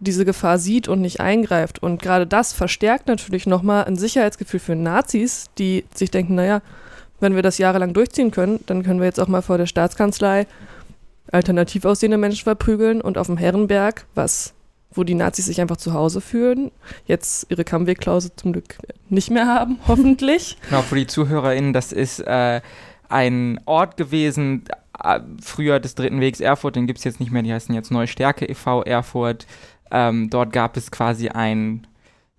[0.00, 1.82] diese Gefahr sieht und nicht eingreift.
[1.82, 6.62] Und gerade das verstärkt natürlich nochmal ein Sicherheitsgefühl für Nazis, die sich denken, naja,
[7.20, 10.46] wenn wir das jahrelang durchziehen können, dann können wir jetzt auch mal vor der Staatskanzlei
[11.30, 14.54] alternativ aussehende Menschen verprügeln und auf dem Herrenberg, was,
[14.92, 16.70] wo die Nazis sich einfach zu Hause fühlen,
[17.06, 18.76] jetzt ihre Kammwegklausel zum Glück
[19.08, 20.56] nicht mehr haben, hoffentlich.
[20.68, 22.60] Genau, für die ZuhörerInnen, das ist äh,
[23.08, 24.64] ein Ort gewesen,
[25.02, 27.90] äh, früher des Dritten Wegs Erfurt, den gibt es jetzt nicht mehr, die heißen jetzt
[27.90, 28.82] Neustärke e.V.
[28.82, 29.46] Erfurt.
[29.90, 31.86] Ähm, dort gab es quasi ein,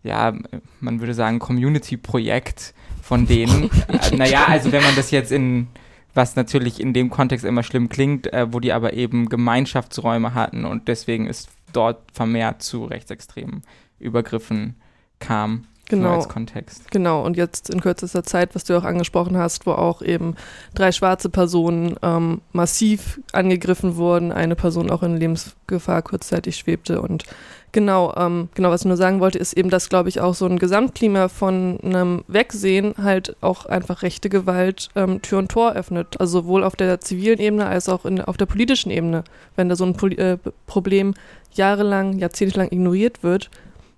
[0.03, 0.33] ja,
[0.79, 3.69] man würde sagen, Community-Projekt von denen.
[3.87, 5.67] äh, naja, also wenn man das jetzt in,
[6.13, 10.65] was natürlich in dem Kontext immer schlimm klingt, äh, wo die aber eben Gemeinschaftsräume hatten
[10.65, 13.63] und deswegen ist dort vermehrt zu rechtsextremen
[13.99, 14.75] Übergriffen
[15.19, 15.65] kam.
[15.91, 16.15] Genau.
[16.15, 16.89] als Kontext.
[16.89, 20.35] Genau, und jetzt in kürzester Zeit, was du auch angesprochen hast, wo auch eben
[20.73, 27.01] drei schwarze Personen ähm, massiv angegriffen wurden, eine Person auch in Lebensgefahr kurzzeitig schwebte.
[27.01, 27.25] Und
[27.73, 30.45] genau, ähm, genau, was ich nur sagen wollte, ist eben, dass, glaube ich, auch so
[30.45, 36.21] ein Gesamtklima von einem Wegsehen halt auch einfach rechte Gewalt ähm, Tür und Tor öffnet.
[36.21, 39.25] Also sowohl auf der zivilen Ebene als auch in, auf der politischen Ebene.
[39.57, 41.15] Wenn da so ein Poli äh, Problem
[41.53, 43.49] jahrelang, jahrzehntelang ignoriert wird,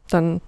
[0.10, 0.42] dann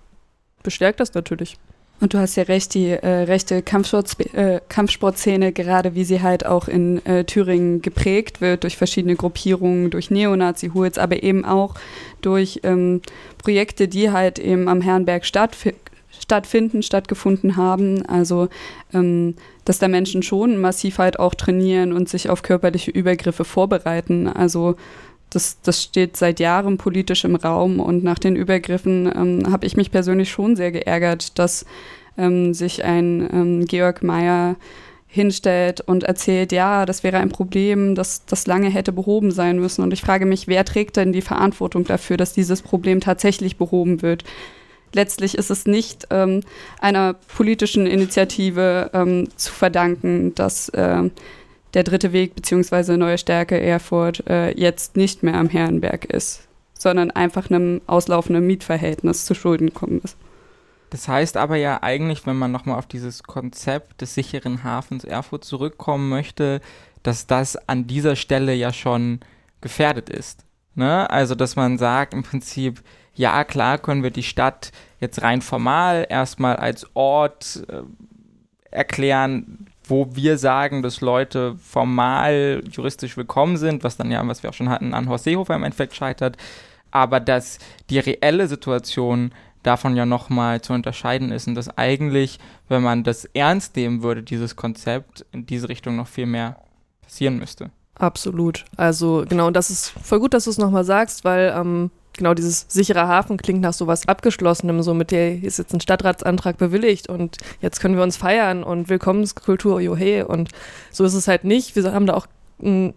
[0.66, 1.58] bestärkt das natürlich.
[2.02, 6.46] Und du hast ja recht, die äh, rechte Kampfsport, äh, Kampfsportszene, gerade wie sie halt
[6.46, 11.76] auch in äh, Thüringen geprägt wird, durch verschiedene Gruppierungen, durch Neonazi-Hools, aber eben auch
[12.22, 13.02] durch ähm,
[13.38, 15.68] Projekte, die halt eben am Herrenberg stattf
[16.20, 18.06] stattfinden, stattgefunden haben.
[18.06, 18.50] Also,
[18.94, 24.28] ähm, dass da Menschen schon massiv halt auch trainieren und sich auf körperliche Übergriffe vorbereiten.
[24.28, 24.76] Also,
[25.30, 29.76] das, das steht seit Jahren politisch im Raum und nach den Übergriffen ähm, habe ich
[29.76, 31.66] mich persönlich schon sehr geärgert, dass
[32.18, 34.56] ähm, sich ein ähm, Georg Mayer
[35.08, 39.82] hinstellt und erzählt, ja, das wäre ein Problem, das, das lange hätte behoben sein müssen.
[39.82, 44.02] Und ich frage mich, wer trägt denn die Verantwortung dafür, dass dieses Problem tatsächlich behoben
[44.02, 44.26] wird?
[44.94, 46.42] Letztlich ist es nicht ähm,
[46.80, 51.10] einer politischen Initiative ähm, zu verdanken, dass äh,
[51.76, 52.98] der dritte Weg bzw.
[52.98, 59.26] Neue Stärke Erfurt äh, jetzt nicht mehr am Herrenberg ist, sondern einfach einem auslaufenden Mietverhältnis
[59.26, 60.18] zu Schulden gekommen ist.
[60.90, 65.44] Das heißt aber ja eigentlich, wenn man nochmal auf dieses Konzept des sicheren Hafens Erfurt
[65.44, 66.62] zurückkommen möchte,
[67.04, 69.20] dass das an dieser Stelle ja schon
[69.60, 70.46] gefährdet ist.
[70.76, 71.10] Ne?
[71.10, 72.82] Also, dass man sagt im Prinzip,
[73.14, 77.82] ja klar können wir die Stadt jetzt rein formal erstmal als Ort äh,
[78.72, 84.50] erklären, wo wir sagen, dass Leute formal juristisch willkommen sind, was dann ja, was wir
[84.50, 86.38] auch schon hatten, an Horst Seehofer im Endeffekt scheitert,
[86.92, 89.32] aber dass die reelle Situation
[89.64, 94.24] davon ja nochmal zu unterscheiden ist und dass eigentlich, wenn man das ernst nehmen würde,
[94.24, 96.58] dieses Konzept in diese Richtung noch viel mehr
[97.02, 97.72] passieren müsste.
[97.96, 98.66] Absolut.
[98.76, 102.34] Also genau, und das ist voll gut, dass du es nochmal sagst, weil ähm, genau
[102.34, 107.10] dieses sichere Hafen klingt nach sowas Abgeschlossenem, so mit der ist jetzt ein Stadtratsantrag bewilligt
[107.10, 110.28] und jetzt können wir uns feiern und Willkommenskultur, johe.
[110.28, 110.50] Und
[110.92, 111.76] so ist es halt nicht.
[111.76, 112.28] Wir haben da auch
[112.62, 112.94] einen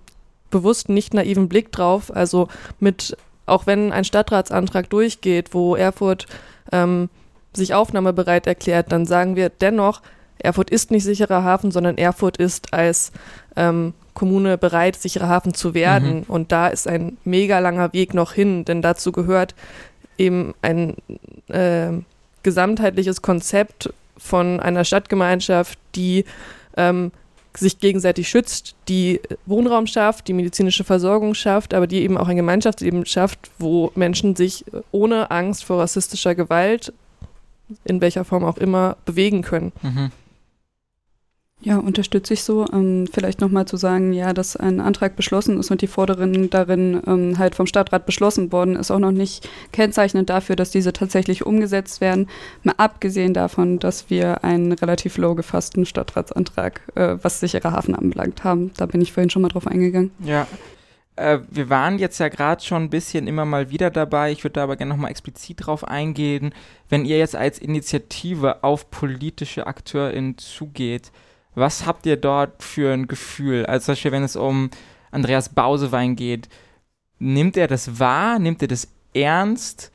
[0.51, 2.15] bewusst nicht naiven Blick drauf.
[2.15, 2.49] Also
[2.81, 6.27] mit, auch wenn ein Stadtratsantrag durchgeht, wo Erfurt
[6.73, 7.09] ähm,
[7.53, 10.03] sich aufnahmebereit erklärt, dann sagen wir dennoch,
[10.39, 13.13] Erfurt ist nicht sicherer Hafen, sondern Erfurt ist als
[13.57, 16.19] ähm, Kommune bereit, sicherer Hafen zu werden.
[16.19, 16.25] Mhm.
[16.27, 19.55] Und da ist ein mega langer Weg noch hin, denn dazu gehört
[20.19, 20.97] eben ein
[21.47, 21.93] äh,
[22.43, 26.25] gesamtheitliches Konzept von einer Stadtgemeinschaft, die
[26.77, 27.13] ähm,
[27.57, 32.37] sich gegenseitig schützt, die Wohnraum schafft, die medizinische Versorgung schafft, aber die eben auch ein
[32.37, 36.93] Gemeinschaftsleben schafft, wo Menschen sich ohne Angst vor rassistischer Gewalt,
[37.85, 39.73] in welcher Form auch immer, bewegen können.
[39.83, 40.11] Mhm.
[41.61, 42.67] Ja, unterstütze ich so.
[42.73, 47.03] Ähm, vielleicht nochmal zu sagen, ja, dass ein Antrag beschlossen ist und die Forderung darin
[47.05, 51.45] ähm, halt vom Stadtrat beschlossen worden ist, auch noch nicht kennzeichnend dafür, dass diese tatsächlich
[51.45, 52.29] umgesetzt werden.
[52.63, 58.45] Mal abgesehen davon, dass wir einen relativ low gefassten Stadtratsantrag, äh, was sichere Hafen anbelangt
[58.45, 58.71] haben.
[58.77, 60.13] Da bin ich vorhin schon mal drauf eingegangen.
[60.25, 60.47] Ja.
[61.17, 64.31] Äh, wir waren jetzt ja gerade schon ein bisschen immer mal wieder dabei.
[64.31, 66.55] Ich würde da aber gerne nochmal explizit drauf eingehen.
[66.89, 71.11] Wenn ihr jetzt als Initiative auf politische AkteurInnen zugeht,
[71.59, 73.67] was habt ihr dort für ein Gefühl?
[73.67, 74.71] Also zum Beispiel, wenn es um
[75.11, 76.49] Andreas Bausewein geht,
[77.19, 78.39] nimmt er das wahr?
[78.39, 79.91] Nimmt er das ernst?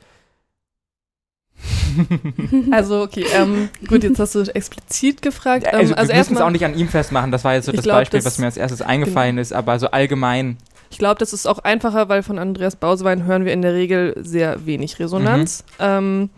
[2.71, 5.65] also, okay, ähm, gut, jetzt hast du explizit gefragt.
[5.67, 7.71] Ähm, also, also wir müssen es auch nicht an ihm festmachen, das war jetzt so
[7.71, 9.41] das glaub, Beispiel, das, was mir als erstes eingefallen genau.
[9.41, 10.57] ist, aber so allgemein.
[10.89, 14.15] Ich glaube, das ist auch einfacher, weil von Andreas Bausewein hören wir in der Regel
[14.19, 15.63] sehr wenig Resonanz.
[15.79, 15.85] Mhm.
[15.85, 16.29] Ähm,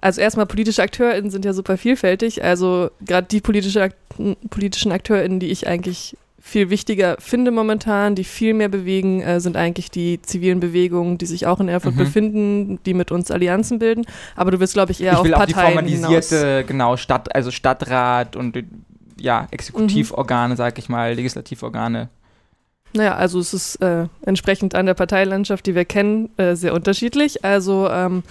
[0.00, 2.42] also erstmal politische AkteurInnen sind ja super vielfältig.
[2.42, 3.94] Also gerade die politische, Ak
[4.50, 9.56] politischen AkteurInnen, die ich eigentlich viel wichtiger finde momentan, die viel mehr bewegen, äh, sind
[9.56, 11.98] eigentlich die zivilen Bewegungen, die sich auch in Erfurt mhm.
[11.98, 14.06] befinden, die mit uns Allianzen bilden.
[14.36, 16.66] Aber du willst, glaube ich, eher ich auf will Parteien auch die formalisierte, hinaus.
[16.66, 18.58] genau, Stadt, also Stadtrat und
[19.18, 20.56] ja, Exekutivorgane, mhm.
[20.56, 22.08] sag ich mal, Legislativorgane.
[22.94, 27.44] Naja, also es ist äh, entsprechend an der Parteilandschaft, die wir kennen, äh, sehr unterschiedlich.
[27.44, 28.22] Also ähm,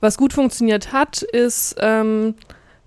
[0.00, 2.34] was gut funktioniert hat, ist, ähm,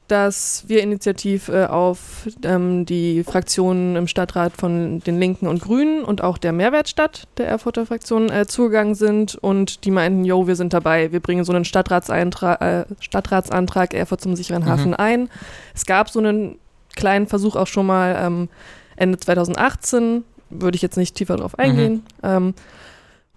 [0.08, 6.04] dass wir initiativ äh, auf ähm, die Fraktionen im Stadtrat von den Linken und Grünen
[6.04, 10.56] und auch der Mehrwertstadt der Erfurter Fraktion äh, zugegangen sind und die meinten, jo, wir
[10.56, 14.68] sind dabei, wir bringen so einen äh, Stadtratsantrag Erfurt zum sicheren mhm.
[14.68, 15.30] Hafen ein.
[15.74, 16.60] Es gab so einen
[16.96, 18.50] kleinen Versuch auch schon mal ähm,
[18.96, 22.04] Ende 2018, würde ich jetzt nicht tiefer drauf eingehen.
[22.22, 22.30] Mhm.
[22.30, 22.54] Ähm,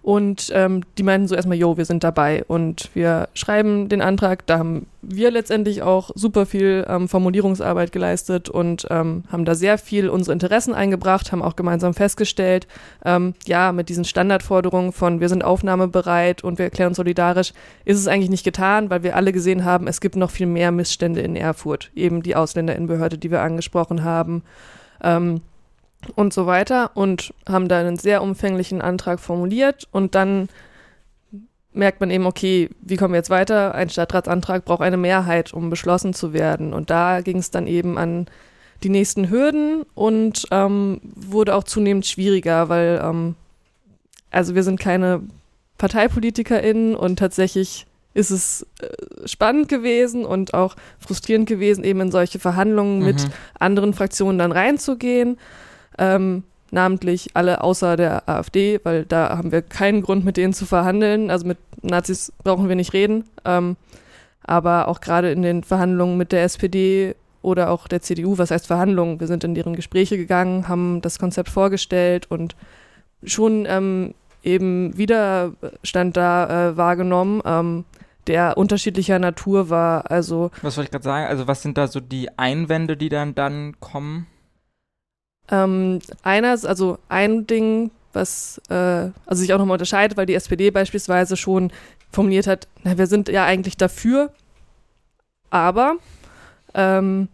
[0.07, 4.45] und ähm, die meinten so erstmal, jo, wir sind dabei und wir schreiben den Antrag.
[4.45, 9.77] Da haben wir letztendlich auch super viel ähm, Formulierungsarbeit geleistet und ähm, haben da sehr
[9.77, 12.67] viel unsere Interessen eingebracht, haben auch gemeinsam festgestellt,
[13.03, 17.51] ähm, ja, mit diesen Standardforderungen von wir sind aufnahmebereit und wir erklären uns solidarisch,
[17.83, 20.71] ist es eigentlich nicht getan, weil wir alle gesehen haben, es gibt noch viel mehr
[20.71, 21.91] Missstände in Erfurt.
[21.95, 24.43] Eben die Ausländerinnenbehörde, die wir angesprochen haben.
[25.03, 25.41] Ähm,
[26.09, 30.49] und so weiter und haben da einen sehr umfänglichen Antrag formuliert und dann
[31.77, 33.75] merkt man eben, okay, wie kommen wir jetzt weiter?
[33.75, 36.73] Ein Stadtratsantrag braucht eine Mehrheit, um beschlossen zu werden.
[36.73, 38.27] Und da ging es dann eben an
[38.83, 43.35] die nächsten Hürden und ähm, wurde auch zunehmend schwieriger, weil ähm,
[44.29, 45.21] also wir sind keine
[45.77, 52.39] ParteipolitikerInnen und tatsächlich ist es äh, spannend gewesen und auch frustrierend gewesen, eben in solche
[52.39, 53.05] Verhandlungen mhm.
[53.05, 53.27] mit
[53.59, 55.37] anderen Fraktionen dann reinzugehen
[55.97, 60.65] ähm, namentlich alle außer der AfD, weil da haben wir keinen Grund, mit denen zu
[60.65, 61.31] verhandeln.
[61.31, 63.25] Also mit Nazis brauchen wir nicht reden.
[63.45, 63.77] Ähm,
[64.43, 68.67] aber auch gerade in den Verhandlungen mit der SPD oder auch der CDU, was heißt
[68.67, 69.19] Verhandlungen?
[69.19, 72.55] Wir sind in deren Gespräche gegangen, haben das Konzept vorgestellt und
[73.23, 77.85] schon ähm, eben Widerstand da äh, wahrgenommen, ähm,
[78.27, 80.11] der unterschiedlicher Natur war.
[80.11, 81.27] Also was wollte ich gerade sagen?
[81.27, 84.27] Also was sind da so die Einwände, die dann dann kommen?
[85.49, 90.71] Ähm, einer, also ein Ding, was äh, also sich auch nochmal unterscheidet, weil die SPD
[90.71, 91.71] beispielsweise schon
[92.11, 94.31] formuliert hat, na, wir sind ja eigentlich dafür,
[95.49, 95.95] aber
[96.73, 97.27] ähm,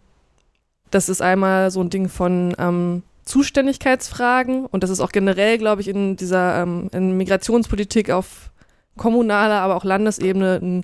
[0.91, 5.81] das ist einmal so ein Ding von ähm, Zuständigkeitsfragen und das ist auch generell, glaube
[5.81, 8.51] ich, in dieser ähm, in Migrationspolitik auf
[8.97, 10.83] kommunaler, aber auch Landesebene ein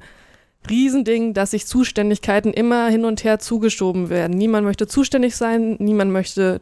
[0.70, 4.38] Riesending, dass sich Zuständigkeiten immer hin und her zugeschoben werden.
[4.38, 6.62] Niemand möchte zuständig sein, niemand möchte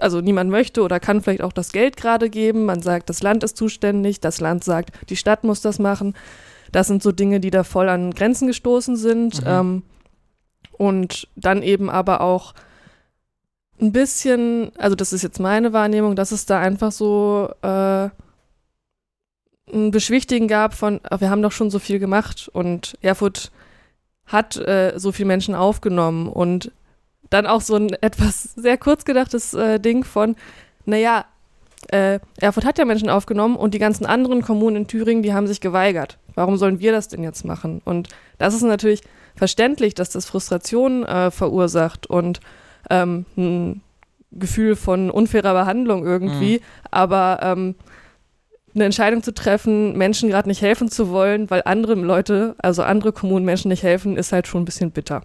[0.00, 2.64] also niemand möchte oder kann vielleicht auch das Geld gerade geben.
[2.64, 6.14] Man sagt, das Land ist zuständig, das Land sagt, die Stadt muss das machen.
[6.70, 9.42] Das sind so Dinge, die da voll an Grenzen gestoßen sind.
[9.42, 9.46] Mhm.
[9.46, 9.82] Ähm,
[10.72, 12.54] und dann eben aber auch
[13.80, 18.08] ein bisschen, also das ist jetzt meine Wahrnehmung, dass es da einfach so äh,
[19.72, 23.50] ein Beschwichtigen gab von, ach, wir haben doch schon so viel gemacht und Erfurt
[24.26, 26.70] hat äh, so viele Menschen aufgenommen und
[27.32, 30.36] dann auch so ein etwas sehr kurz gedachtes äh, Ding von,
[30.84, 31.24] naja,
[31.88, 35.46] äh, Erfurt hat ja Menschen aufgenommen und die ganzen anderen Kommunen in Thüringen, die haben
[35.46, 36.18] sich geweigert.
[36.34, 37.82] Warum sollen wir das denn jetzt machen?
[37.84, 39.02] Und das ist natürlich
[39.34, 42.40] verständlich, dass das Frustration äh, verursacht und
[42.90, 43.82] ähm, ein
[44.30, 46.58] Gefühl von unfairer Behandlung irgendwie.
[46.58, 46.64] Mhm.
[46.90, 47.74] Aber ähm,
[48.74, 53.12] eine Entscheidung zu treffen, Menschen gerade nicht helfen zu wollen, weil andere Leute, also andere
[53.12, 55.22] Kommunen Menschen nicht helfen, ist halt schon ein bisschen bitter.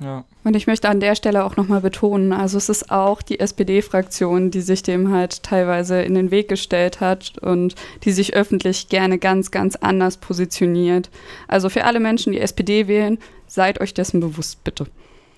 [0.00, 0.24] Ja.
[0.42, 4.50] Und ich möchte an der Stelle auch nochmal betonen, also es ist auch die SPD-Fraktion,
[4.50, 9.18] die sich dem halt teilweise in den Weg gestellt hat und die sich öffentlich gerne
[9.18, 11.10] ganz, ganz anders positioniert.
[11.46, 14.86] Also für alle Menschen, die SPD wählen, seid euch dessen bewusst, bitte.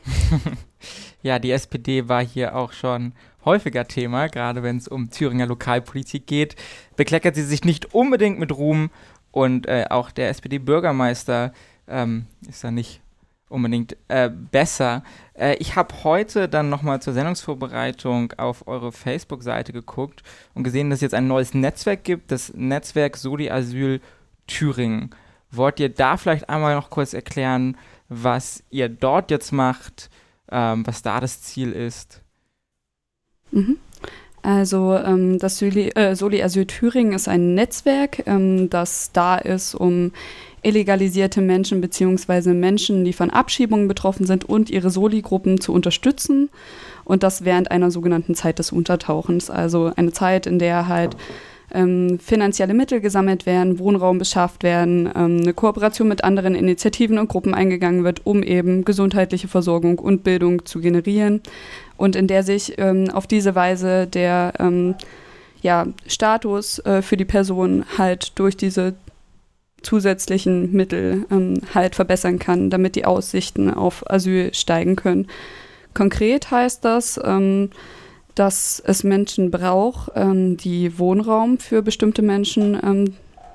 [1.23, 3.13] ja, die SPD war hier auch schon
[3.45, 6.57] häufiger Thema, gerade wenn es um Thüringer Lokalpolitik geht.
[6.97, 8.91] Bekleckert sie sich nicht unbedingt mit Ruhm
[9.31, 11.53] und äh, auch der SPD-Bürgermeister
[11.89, 13.03] ähm, ist da nicht
[13.49, 15.03] unbedingt äh, besser.
[15.35, 20.23] Äh, ich habe heute dann nochmal zur Sendungsvorbereitung auf eure Facebook-Seite geguckt
[20.55, 24.01] und gesehen, dass es jetzt ein neues Netzwerk gibt, das Netzwerk Soli Asyl
[24.47, 25.11] Thüringen.
[25.51, 27.77] Wollt ihr da vielleicht einmal noch kurz erklären,
[28.09, 30.11] was ihr dort jetzt macht,
[30.51, 32.23] ähm, was da das Ziel ist?
[33.51, 33.79] Mhm.
[34.43, 39.75] Also ähm, das Soli, äh, Soli Asyl Thüringen ist ein Netzwerk, ähm, das da ist,
[39.75, 40.13] um
[40.65, 42.53] illegalisierte Menschen bzw.
[42.53, 46.51] Menschen, die von Abschiebungen betroffen sind und ihre Soli-Gruppen zu unterstützen.
[47.05, 51.17] Und das während einer sogenannten Zeit des Untertauchens, also eine Zeit, in der halt
[51.73, 57.29] ähm, finanzielle Mittel gesammelt werden, Wohnraum beschafft werden, ähm, eine Kooperation mit anderen Initiativen und
[57.29, 61.43] Gruppen eingegangen wird, um eben gesundheitliche Versorgung und Bildung zu generieren
[61.97, 64.95] und in der sich ähm, auf diese Weise der ähm,
[65.63, 68.95] ja, Status äh, für die Person halt durch diese
[69.85, 75.29] zusätzlichen Mittel ähm, halt verbessern kann, damit die Aussichten auf Asyl steigen können.
[75.95, 77.71] Konkret heißt das, ähm,
[78.35, 83.15] dass es Menschen braucht, ähm, die Wohnraum für bestimmte Menschen ähm,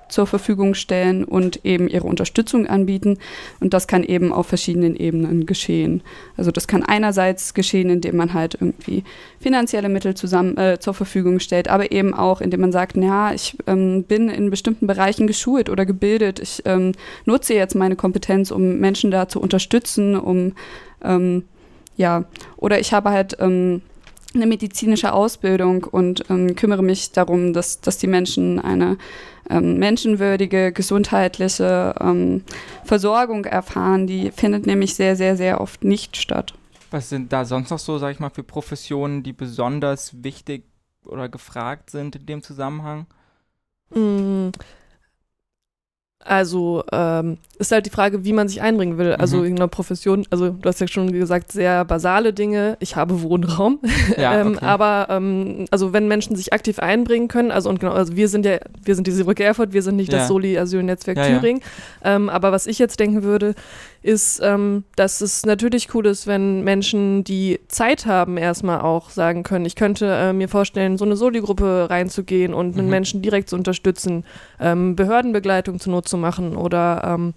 [0.09, 3.17] zur Verfügung stellen und eben ihre Unterstützung anbieten.
[3.59, 6.01] Und das kann eben auf verschiedenen Ebenen geschehen.
[6.37, 9.03] Also das kann einerseits geschehen, indem man halt irgendwie
[9.39, 13.55] finanzielle Mittel zusammen äh, zur Verfügung stellt, aber eben auch, indem man sagt, ja, ich
[13.67, 16.39] ähm, bin in bestimmten Bereichen geschult oder gebildet.
[16.39, 16.93] Ich ähm,
[17.25, 20.53] nutze jetzt meine Kompetenz, um Menschen da zu unterstützen, um
[21.03, 21.43] ähm,
[21.95, 22.25] ja,
[22.57, 23.81] oder ich habe halt ähm,
[24.33, 28.97] eine medizinische Ausbildung und ähm, kümmere mich darum, dass, dass die Menschen eine
[29.49, 32.43] menschenwürdige, gesundheitliche ähm,
[32.83, 34.07] Versorgung erfahren.
[34.07, 36.53] Die findet nämlich sehr, sehr, sehr oft nicht statt.
[36.91, 40.63] Was sind da sonst noch so, sag ich mal, für Professionen, die besonders wichtig
[41.05, 43.05] oder gefragt sind in dem Zusammenhang?
[46.25, 49.13] Also ähm, ist halt die Frage, wie man sich einbringen will.
[49.13, 49.45] Also mhm.
[49.45, 52.75] in einer Profession, also du hast ja schon gesagt, sehr basale Dinge.
[52.82, 53.79] Ich habe Wohnraum.
[54.17, 58.17] Ja, ähm, aber ähm, also wenn Menschen sich aktiv einbringen können, also und genau, also
[58.17, 60.19] wir sind ja, wir sind diese Brücke Erfurt, wir sind nicht ja.
[60.19, 61.62] das Soli-Asylnetzwerk ja, Thüringen.
[62.03, 63.55] Ähm, aber was ich jetzt denken würde,
[64.01, 69.43] ist, ähm, dass es natürlich cool ist, wenn Menschen, die Zeit haben, erstmal auch sagen
[69.43, 72.79] können, ich könnte äh, mir vorstellen, so eine Soli-Gruppe reinzugehen und mhm.
[72.79, 74.25] einen Menschen direkt zu unterstützen,
[74.60, 77.33] ähm, Behördenbegleitung zu Not zu machen oder ähm,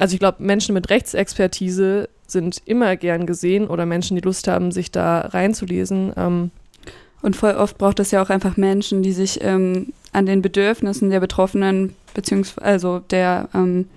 [0.00, 4.72] also ich glaube, Menschen mit Rechtsexpertise sind immer gern gesehen oder Menschen, die Lust haben,
[4.72, 6.14] sich da reinzulesen.
[6.16, 6.50] Ähm.
[7.20, 11.10] Und voll oft braucht es ja auch einfach Menschen, die sich ähm, an den Bedürfnissen
[11.10, 13.88] der Betroffenen beziehungsweise also der ähm,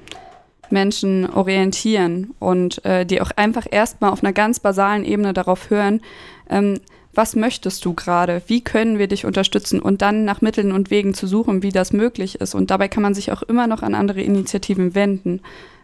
[0.70, 6.02] Menschen orientieren und äh, die auch einfach erstmal auf einer ganz basalen Ebene darauf hören,
[6.50, 6.82] ähm,
[7.14, 11.14] was möchtest du gerade, wie können wir dich unterstützen und dann nach Mitteln und Wegen
[11.14, 12.56] zu suchen, wie das möglich ist.
[12.56, 15.42] Und dabei kann man sich auch immer noch an andere Initiativen wenden.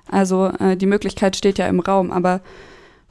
[0.10, 2.42] Also äh, die Möglichkeit steht ja im Raum, aber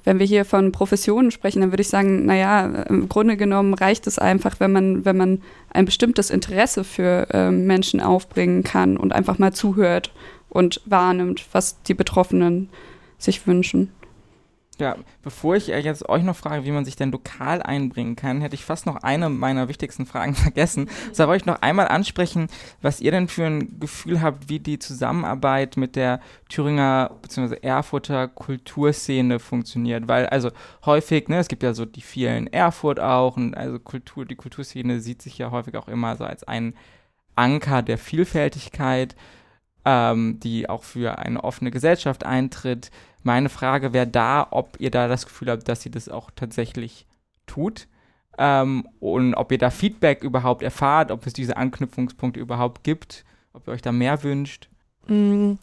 [0.05, 4.07] wenn wir hier von Professionen sprechen, dann würde ich sagen, naja, im Grunde genommen reicht
[4.07, 9.13] es einfach, wenn man, wenn man ein bestimmtes Interesse für äh, Menschen aufbringen kann und
[9.13, 10.13] einfach mal zuhört
[10.49, 12.69] und wahrnimmt, was die Betroffenen
[13.19, 13.93] sich wünschen.
[14.79, 18.41] Ja, bevor ich äh, jetzt euch noch frage, wie man sich denn lokal einbringen kann,
[18.41, 20.89] hätte ich fast noch eine meiner wichtigsten Fragen vergessen.
[21.17, 22.47] Da wollte ich noch einmal ansprechen,
[22.81, 27.57] was ihr denn für ein Gefühl habt, wie die Zusammenarbeit mit der Thüringer bzw.
[27.63, 30.07] Erfurter Kulturszene funktioniert.
[30.07, 30.51] Weil also
[30.85, 35.01] häufig, ne, es gibt ja so die vielen Erfurt auch und also Kultur, die Kulturszene
[35.01, 36.75] sieht sich ja häufig auch immer so als ein
[37.35, 39.17] Anker der Vielfältigkeit
[39.85, 42.91] ähm, die auch für eine offene Gesellschaft eintritt.
[43.23, 47.07] Meine Frage wäre da, ob ihr da das Gefühl habt, dass sie das auch tatsächlich
[47.47, 47.87] tut.
[48.39, 53.67] ähm, und ob ihr da Feedback überhaupt erfahrt, ob es diese Anknüpfungspunkte überhaupt gibt, ob
[53.67, 54.69] ihr euch da mehr wünscht.
[55.09, 55.55] Mm,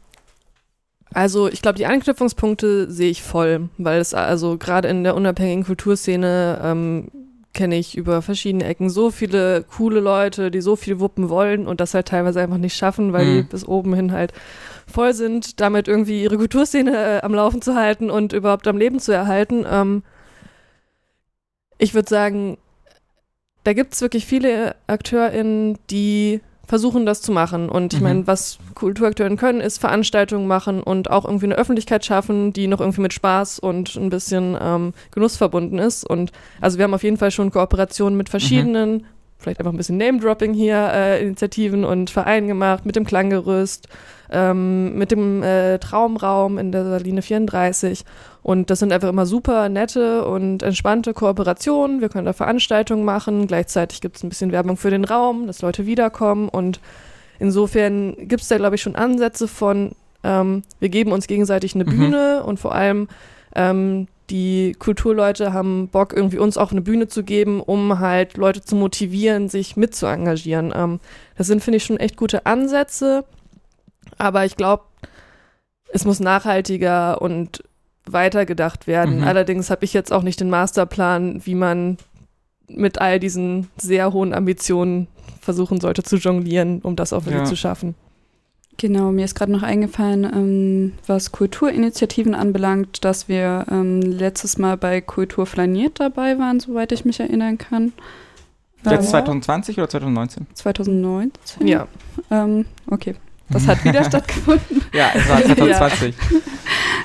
[1.13, 5.63] also ich glaube, die Anknüpfungspunkte sehe ich voll, weil es also gerade in der unabhängigen
[5.63, 7.11] Kulturszene ähm,
[7.55, 11.79] kenne ich über verschiedene Ecken so viele coole Leute, die so viel wuppen wollen und
[11.79, 13.33] das halt teilweise einfach nicht schaffen, weil mhm.
[13.33, 14.33] die bis oben hin halt
[14.85, 18.99] voll sind, damit irgendwie ihre Kulturszene äh, am Laufen zu halten und überhaupt am Leben
[18.99, 19.65] zu erhalten.
[19.67, 20.03] Ähm,
[21.79, 22.57] ich würde sagen,
[23.63, 27.69] da gibt es wirklich viele AkteurInnen, die versuchen, das zu machen.
[27.69, 28.07] Und ich mhm.
[28.07, 32.79] meine, was Kulturakteure können, ist Veranstaltungen machen und auch irgendwie eine Öffentlichkeit schaffen, die noch
[32.79, 36.07] irgendwie mit Spaß und ein bisschen ähm, Genuss verbunden ist.
[36.07, 39.05] Und also wir haben auf jeden Fall schon Kooperationen mit verschiedenen, mhm.
[39.37, 43.87] Vielleicht einfach ein bisschen Name-Dropping hier, äh, Initiativen und Vereinen gemacht, mit dem Klanggerüst,
[44.31, 48.03] ähm, mit dem äh, Traumraum in der Saline 34.
[48.41, 52.01] Und das sind einfach immer super nette und entspannte Kooperationen.
[52.01, 53.47] Wir können da Veranstaltungen machen.
[53.47, 56.49] Gleichzeitig gibt es ein bisschen Werbung für den Raum, dass Leute wiederkommen.
[56.49, 56.79] Und
[57.39, 59.91] insofern gibt es da, glaube ich, schon Ansätze von,
[60.23, 61.89] ähm, wir geben uns gegenseitig eine mhm.
[61.89, 63.07] Bühne und vor allem
[63.55, 68.61] ähm, die Kulturleute haben Bock, irgendwie uns auch eine Bühne zu geben, um halt Leute
[68.61, 70.73] zu motivieren, sich mit zu engagieren.
[70.75, 70.99] Ähm,
[71.37, 73.25] das sind, finde ich, schon echt gute Ansätze.
[74.17, 74.83] Aber ich glaube,
[75.89, 77.63] es muss nachhaltiger und
[78.07, 79.17] weitergedacht werden.
[79.17, 79.23] Mhm.
[79.23, 81.97] Allerdings habe ich jetzt auch nicht den Masterplan, wie man
[82.67, 85.07] mit all diesen sehr hohen Ambitionen
[85.41, 87.45] versuchen sollte zu jonglieren, um das auch wirklich ja.
[87.45, 87.95] zu schaffen.
[88.77, 94.75] Genau, mir ist gerade noch eingefallen, ähm, was Kulturinitiativen anbelangt, dass wir ähm, letztes Mal
[94.75, 97.93] bei Kultur flaniert dabei waren, soweit ich mich erinnern kann.
[98.83, 100.47] Jetzt 2020 oder 2019?
[100.53, 101.67] 2019.
[101.67, 101.87] Ja.
[102.29, 103.15] Ähm, okay.
[103.49, 104.81] Das hat wieder stattgefunden.
[104.93, 106.15] Ja, es war 2020.
[106.15, 106.39] ja.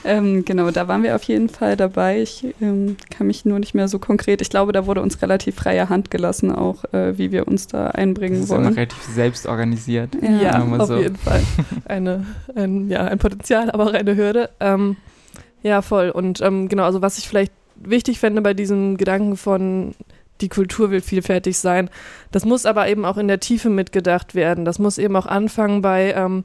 [0.05, 2.23] ähm, genau, da waren wir auf jeden Fall dabei.
[2.23, 4.41] Ich ähm, kann mich nur nicht mehr so konkret.
[4.41, 7.89] Ich glaube, da wurde uns relativ freie Hand gelassen, auch äh, wie wir uns da
[7.89, 8.67] einbringen das ist wollen.
[8.67, 10.17] Immer relativ selbst organisiert.
[10.23, 10.97] Ja, ja auf so.
[10.97, 11.43] jeden Fall.
[11.85, 14.51] Eine, ein, ja, ein Potenzial, aber auch eine Hürde.
[14.61, 14.97] Ähm,
[15.63, 16.11] ja, voll.
[16.11, 19.95] Und ähm, genau, also was ich vielleicht wichtig fände bei diesem Gedanken von
[20.41, 21.91] die Kultur will vielfältig sein.
[22.31, 24.65] Das muss aber eben auch in der Tiefe mitgedacht werden.
[24.65, 26.45] Das muss eben auch anfangen bei, ähm,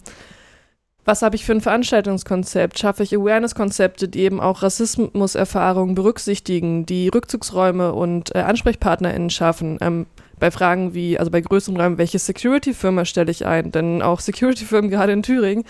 [1.05, 2.79] was habe ich für ein Veranstaltungskonzept?
[2.79, 9.77] Schaffe ich Awareness-Konzepte, die eben auch Rassismuserfahrungen berücksichtigen, die Rückzugsräume und äh, AnsprechpartnerInnen schaffen?
[9.81, 10.07] Ähm,
[10.39, 13.71] bei Fragen wie, also bei größeren Räumen, welche Security-Firma stelle ich ein?
[13.71, 15.63] Denn auch Security-Firmen, gerade in Thüringen,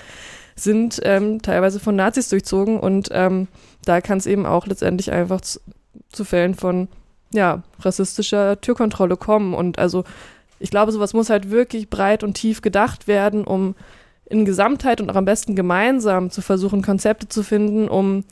[0.55, 3.47] sind ähm, teilweise von Nazis durchzogen und ähm,
[3.83, 5.59] da kann es eben auch letztendlich einfach zu,
[6.09, 6.87] zu Fällen von
[7.35, 9.53] ja, rassistischer Türkontrolle kommen.
[9.53, 10.03] Und also
[10.59, 13.75] ich glaube, sowas muss halt wirklich breit und tief gedacht werden, um
[14.25, 18.23] in Gesamtheit und auch am besten gemeinsam zu versuchen, Konzepte zu finden, um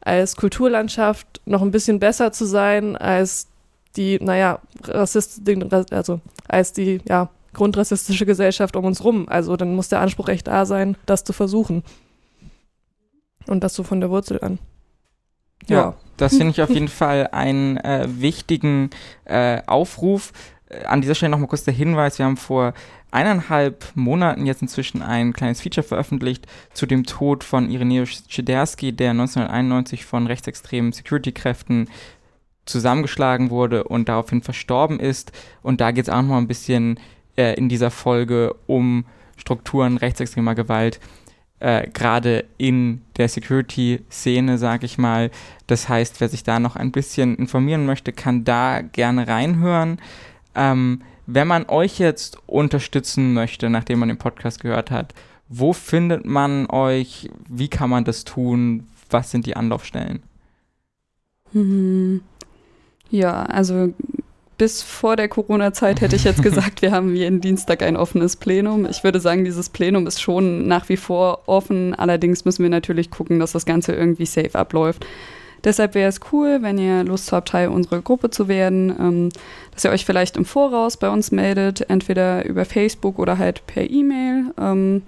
[0.00, 3.46] als Kulturlandschaft noch ein bisschen besser zu sein als
[3.96, 5.42] die, naja, Rassist,
[5.90, 9.28] also als die, ja, grundrassistische Gesellschaft um uns rum.
[9.28, 11.82] Also dann muss der Anspruch echt da sein, das zu versuchen.
[13.46, 14.58] Und das so von der Wurzel an.
[15.68, 15.94] Ja, ja.
[16.16, 18.90] das finde ich auf jeden Fall einen äh, wichtigen
[19.24, 20.32] äh, Aufruf.
[20.68, 22.74] Äh, an dieser Stelle nochmal kurz der Hinweis, wir haben vor
[23.10, 29.10] eineinhalb Monaten jetzt inzwischen ein kleines Feature veröffentlicht zu dem Tod von Ireneusz Schiderski, der
[29.10, 31.88] 1991 von rechtsextremen Security-Kräften
[32.64, 35.32] zusammengeschlagen wurde und daraufhin verstorben ist.
[35.62, 36.98] Und da geht es auch noch mal ein bisschen
[37.36, 39.04] äh, in dieser Folge um
[39.36, 41.00] Strukturen rechtsextremer Gewalt
[41.62, 45.30] äh, gerade in der Security-Szene, sage ich mal.
[45.68, 50.00] Das heißt, wer sich da noch ein bisschen informieren möchte, kann da gerne reinhören.
[50.56, 55.14] Ähm, wenn man euch jetzt unterstützen möchte, nachdem man den Podcast gehört hat,
[55.48, 57.30] wo findet man euch?
[57.48, 58.88] Wie kann man das tun?
[59.08, 60.24] Was sind die Anlaufstellen?
[61.52, 62.22] Mhm.
[63.10, 63.94] Ja, also
[64.62, 68.86] bis vor der Corona-Zeit hätte ich jetzt gesagt, wir haben jeden Dienstag ein offenes Plenum.
[68.88, 71.96] Ich würde sagen, dieses Plenum ist schon nach wie vor offen.
[71.96, 75.04] Allerdings müssen wir natürlich gucken, dass das Ganze irgendwie safe abläuft.
[75.64, 79.28] Deshalb wäre es cool, wenn ihr Lust habt, Teil unserer Gruppe zu werden, ähm,
[79.72, 83.90] dass ihr euch vielleicht im Voraus bei uns meldet, entweder über Facebook oder halt per
[83.90, 84.44] E-Mail.
[84.60, 85.02] Ähm,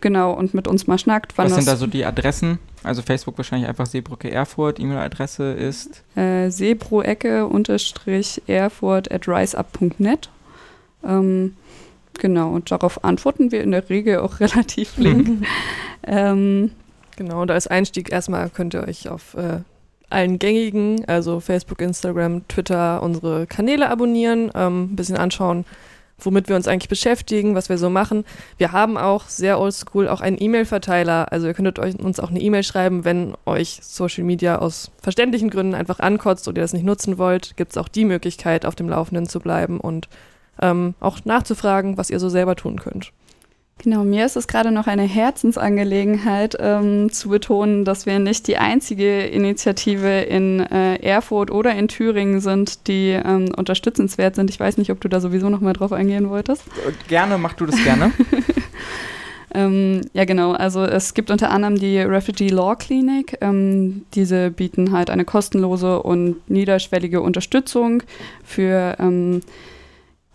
[0.00, 1.36] genau, und mit uns mal schnackt.
[1.38, 2.58] Was sind da so die Adressen?
[2.82, 4.78] Also Facebook wahrscheinlich einfach Seebrücke Erfurt.
[4.78, 10.30] E-Mail-Adresse ist äh, seebroecke-erfurt at riseup.net.
[11.04, 11.56] Ähm,
[12.18, 15.44] genau, und darauf antworten wir in der Regel auch relativ flink.
[16.06, 16.70] ähm,
[17.16, 19.60] genau, und als Einstieg erstmal könnt ihr euch auf äh,
[20.10, 25.64] allen gängigen, also Facebook, Instagram, Twitter, unsere Kanäle abonnieren, ähm, ein bisschen anschauen,
[26.18, 28.24] womit wir uns eigentlich beschäftigen, was wir so machen.
[28.56, 31.32] Wir haben auch sehr oldschool auch einen E-Mail-Verteiler.
[31.32, 35.50] Also ihr könntet euch, uns auch eine E-Mail schreiben, wenn euch Social Media aus verständlichen
[35.50, 38.74] Gründen einfach ankotzt oder ihr das nicht nutzen wollt, gibt es auch die Möglichkeit, auf
[38.74, 40.08] dem Laufenden zu bleiben und
[40.60, 43.12] ähm, auch nachzufragen, was ihr so selber tun könnt.
[43.82, 48.56] Genau, mir ist es gerade noch eine Herzensangelegenheit ähm, zu betonen, dass wir nicht die
[48.56, 54.48] einzige Initiative in äh, Erfurt oder in Thüringen sind, die ähm, unterstützenswert sind.
[54.48, 56.62] Ich weiß nicht, ob du da sowieso noch mal drauf eingehen wolltest.
[57.06, 58.12] Gerne, mach du das gerne.
[59.54, 60.52] ähm, ja, genau.
[60.52, 63.36] Also es gibt unter anderem die Refugee Law Clinic.
[63.42, 68.02] Ähm, diese bieten halt eine kostenlose und niederschwellige Unterstützung
[68.42, 69.42] für ähm,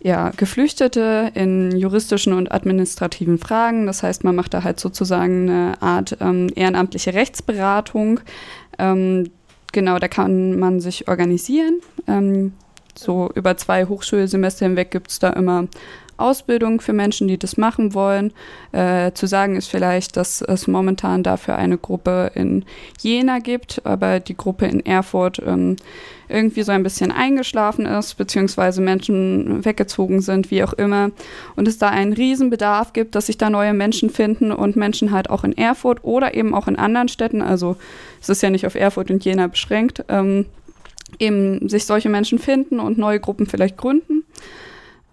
[0.03, 3.85] ja, Geflüchtete in juristischen und administrativen Fragen.
[3.85, 8.19] Das heißt, man macht da halt sozusagen eine Art ähm, ehrenamtliche Rechtsberatung.
[8.79, 9.29] Ähm,
[9.71, 11.81] genau, da kann man sich organisieren.
[12.07, 12.53] Ähm,
[12.95, 15.67] so über zwei Hochschulsemester hinweg gibt es da immer
[16.21, 18.33] Ausbildung für Menschen, die das machen wollen.
[18.71, 22.65] Äh, zu sagen ist vielleicht, dass es momentan dafür eine Gruppe in
[22.99, 25.75] Jena gibt, aber die Gruppe in Erfurt ähm,
[26.31, 31.11] irgendwie so ein bisschen eingeschlafen ist, beziehungsweise Menschen weggezogen sind, wie auch immer.
[31.55, 35.29] Und es da einen Riesenbedarf gibt, dass sich da neue Menschen finden und Menschen halt
[35.29, 37.75] auch in Erfurt oder eben auch in anderen Städten, also
[38.21, 40.45] es ist ja nicht auf Erfurt und Jena beschränkt, ähm,
[41.19, 44.23] eben sich solche Menschen finden und neue Gruppen vielleicht gründen.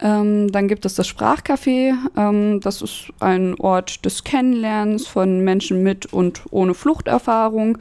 [0.00, 1.94] Ähm, dann gibt es das Sprachcafé.
[2.16, 7.78] Ähm, das ist ein Ort des Kennenlernens von Menschen mit und ohne Fluchterfahrung.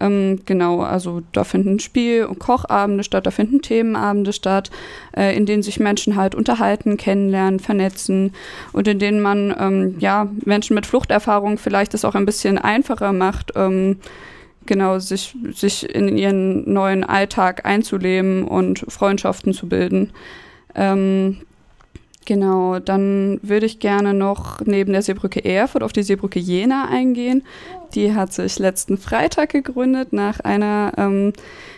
[0.00, 4.70] Ähm, genau, also da finden Spiel- und Kochabende statt, da finden Themenabende statt,
[5.16, 8.32] äh, in denen sich Menschen halt unterhalten, kennenlernen, vernetzen
[8.72, 13.12] und in denen man ähm, ja Menschen mit Fluchterfahrung vielleicht es auch ein bisschen einfacher
[13.12, 13.98] macht ähm,
[14.66, 20.12] genau, sich, sich in ihren neuen Alltag einzuleben und Freundschaften zu bilden.
[20.74, 21.38] Ähm,
[22.26, 27.44] Genau, dann würde ich gerne noch neben der Seebrücke Erfurt auf die Seebrücke Jena eingehen.
[27.94, 31.32] Die hat sich letzten Freitag gegründet nach einer ähm,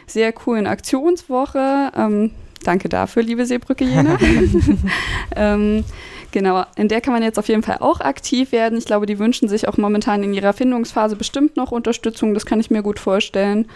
[0.06, 1.92] sehr coolen Aktionswoche.
[1.94, 2.30] Ähm,
[2.64, 4.16] danke dafür, liebe Seebrücke Jena.
[5.36, 5.84] ähm,
[6.32, 8.78] genau, in der kann man jetzt auf jeden Fall auch aktiv werden.
[8.78, 12.32] Ich glaube, die wünschen sich auch momentan in ihrer Findungsphase bestimmt noch Unterstützung.
[12.32, 13.66] Das kann ich mir gut vorstellen.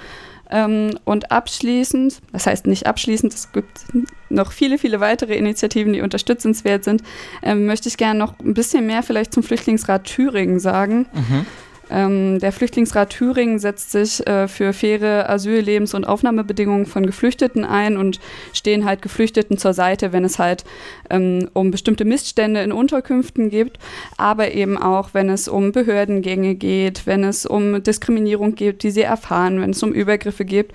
[0.53, 3.86] Ähm, und abschließend, das heißt nicht abschließend, es gibt
[4.28, 7.03] noch viele, viele weitere Initiativen, die unterstützenswert sind,
[7.42, 11.07] ähm, möchte ich gerne noch ein bisschen mehr vielleicht zum Flüchtlingsrat Thüringen sagen.
[11.14, 11.46] Mhm.
[11.93, 17.64] Ähm, der Flüchtlingsrat Thüringen setzt sich äh, für faire Asyl-, Lebens- und Aufnahmebedingungen von Geflüchteten
[17.64, 18.18] ein und
[18.55, 20.64] stehen halt Geflüchteten zur Seite, wenn es halt
[21.11, 23.78] ähm, um bestimmte Missstände in Unterkünften geht,
[24.16, 29.03] aber eben auch, wenn es um Behördengänge geht, wenn es um Diskriminierung geht, die sie
[29.03, 30.72] erfahren, wenn es um Übergriffe geht.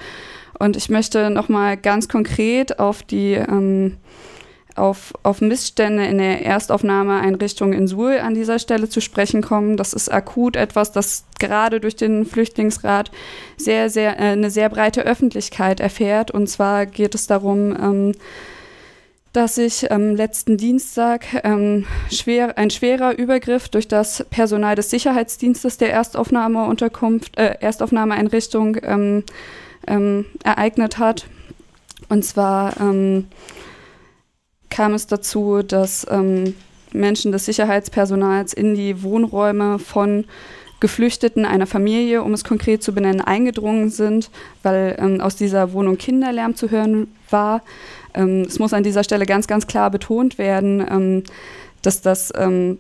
[0.60, 3.98] Und ich möchte nochmal ganz konkret auf die ähm,
[4.78, 9.78] auf, auf Missstände in der Erstaufnahmeeinrichtung in Suhl an dieser Stelle zu sprechen kommen.
[9.78, 13.12] Das ist akut etwas, das gerade durch den Flüchtlingsrat
[13.58, 16.32] sehr, sehr, äh, eine sehr breite Öffentlichkeit erfährt.
[16.32, 18.12] Und zwar geht es darum, ähm,
[19.34, 24.90] dass sich am ähm, letzten Dienstag ähm, schwer, ein schwerer Übergriff durch das Personal des
[24.90, 29.24] Sicherheitsdienstes der Erstaufnahmeunterkunft, äh, Erstaufnahmeeinrichtung ähm,
[29.88, 31.28] ähm ereignet hat.
[32.10, 33.28] Und zwar ähm,
[34.78, 36.54] kam es dazu, dass ähm,
[36.94, 40.26] Menschen des Sicherheitspersonals in die Wohnräume von
[40.80, 44.30] Geflüchteten einer Familie, um es konkret zu benennen, eingedrungen sind,
[44.62, 47.64] weil ähm, aus dieser Wohnung Kinderlärm zu hören war.
[48.14, 51.24] Ähm, es muss an dieser Stelle ganz, ganz klar betont werden, ähm,
[51.82, 52.78] dass das ähm,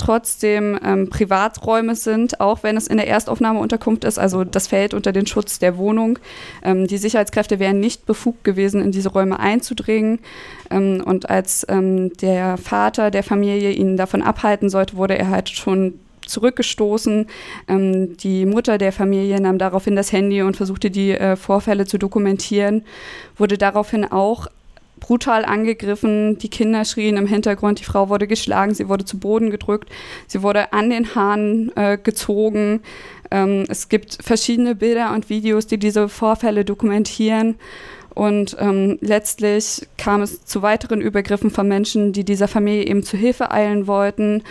[0.00, 4.18] trotzdem ähm, Privaträume sind, auch wenn es in der Erstaufnahmeunterkunft ist.
[4.18, 6.18] Also das fällt unter den Schutz der Wohnung.
[6.64, 10.18] Ähm, die Sicherheitskräfte wären nicht befugt gewesen, in diese Räume einzudringen.
[10.70, 15.50] Ähm, und als ähm, der Vater der Familie ihn davon abhalten sollte, wurde er halt
[15.50, 17.26] schon zurückgestoßen.
[17.68, 21.98] Ähm, die Mutter der Familie nahm daraufhin das Handy und versuchte die äh, Vorfälle zu
[21.98, 22.84] dokumentieren,
[23.36, 24.46] wurde daraufhin auch
[25.00, 26.38] brutal angegriffen.
[26.38, 29.90] Die Kinder schrien im Hintergrund, die Frau wurde geschlagen, sie wurde zu Boden gedrückt,
[30.26, 32.82] sie wurde an den Haaren äh, gezogen.
[33.30, 37.56] Ähm, es gibt verschiedene Bilder und Videos, die diese Vorfälle dokumentieren.
[38.14, 43.16] Und ähm, letztlich kam es zu weiteren Übergriffen von Menschen, die dieser Familie eben zu
[43.16, 44.42] Hilfe eilen wollten.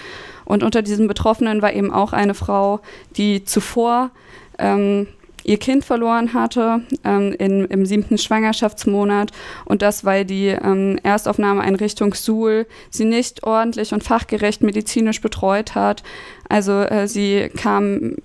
[0.46, 2.80] Und unter diesen Betroffenen war eben auch eine Frau,
[3.18, 4.12] die zuvor
[4.58, 5.08] ähm,
[5.44, 9.32] ihr Kind verloren hatte ähm, in, im siebten Schwangerschaftsmonat
[9.66, 16.04] und das, weil die ähm, Erstaufnahmeeinrichtung Suhl sie nicht ordentlich und fachgerecht medizinisch betreut hat.
[16.48, 18.16] Also äh, sie kam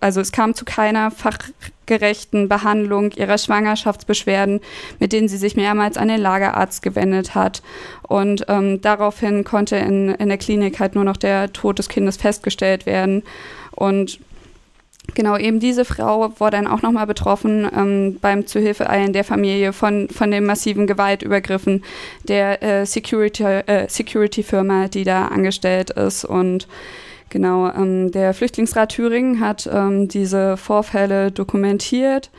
[0.00, 4.60] also es kam zu keiner fachgerechten Behandlung ihrer Schwangerschaftsbeschwerden,
[4.98, 7.62] mit denen sie sich mehrmals an den Lagerarzt gewendet hat.
[8.02, 12.16] Und ähm, daraufhin konnte in, in der Klinik halt nur noch der Tod des Kindes
[12.16, 13.22] festgestellt werden.
[13.72, 14.20] Und
[15.14, 20.08] Genau, eben diese Frau war dann auch nochmal betroffen ähm, beim Zuhilfeeilen der Familie von,
[20.08, 21.82] von den massiven Gewaltübergriffen
[22.24, 26.24] der äh, Security, äh, Security-Firma, die da angestellt ist.
[26.24, 26.68] Und
[27.30, 32.30] genau, ähm, der Flüchtlingsrat Thüringen hat ähm, diese Vorfälle dokumentiert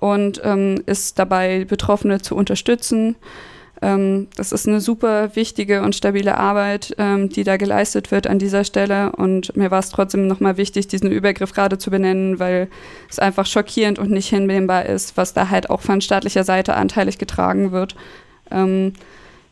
[0.00, 3.16] und ähm, ist dabei, Betroffene zu unterstützen.
[3.82, 8.38] Ähm, das ist eine super wichtige und stabile Arbeit, ähm, die da geleistet wird an
[8.38, 9.12] dieser Stelle.
[9.12, 12.68] Und mir war es trotzdem nochmal wichtig, diesen Übergriff gerade zu benennen, weil
[13.10, 17.18] es einfach schockierend und nicht hinnehmbar ist, was da halt auch von staatlicher Seite anteilig
[17.18, 17.96] getragen wird.
[18.50, 18.94] Ähm,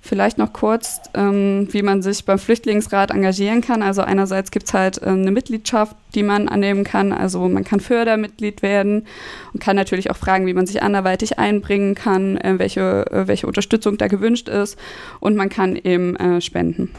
[0.07, 3.83] Vielleicht noch kurz, ähm, wie man sich beim Flüchtlingsrat engagieren kann.
[3.83, 7.11] Also einerseits gibt es halt äh, eine Mitgliedschaft, die man annehmen kann.
[7.11, 9.07] Also man kann Fördermitglied werden
[9.55, 13.47] und kann natürlich auch fragen, wie man sich anderweitig einbringen kann, äh, welche, äh, welche
[13.47, 14.79] Unterstützung da gewünscht ist.
[15.21, 16.91] Und man kann eben äh, spenden.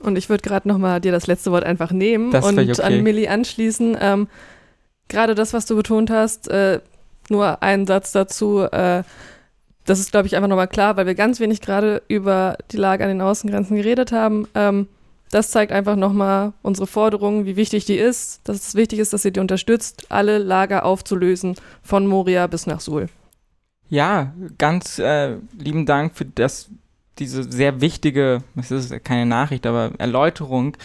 [0.00, 2.82] Und ich würde gerade nochmal dir das letzte Wort einfach nehmen Das und okay.
[2.82, 3.96] an Millie anschließen.
[4.00, 4.26] Ähm,
[5.06, 6.80] gerade das, was du betont hast, äh,
[7.30, 8.66] nur ein Satz dazu.
[9.84, 13.04] Das ist, glaube ich, einfach nochmal klar, weil wir ganz wenig gerade über die Lage
[13.04, 14.48] an den Außengrenzen geredet haben.
[14.54, 14.88] Ähm,
[15.30, 19.24] das zeigt einfach nochmal unsere Forderung, wie wichtig die ist, dass es wichtig ist, dass
[19.24, 23.08] ihr die unterstützt, alle Lager aufzulösen, von Moria bis nach Suhl.
[23.88, 26.70] Ja, ganz äh, lieben Dank für das,
[27.18, 30.76] diese sehr wichtige, es ist keine Nachricht, aber Erläuterung.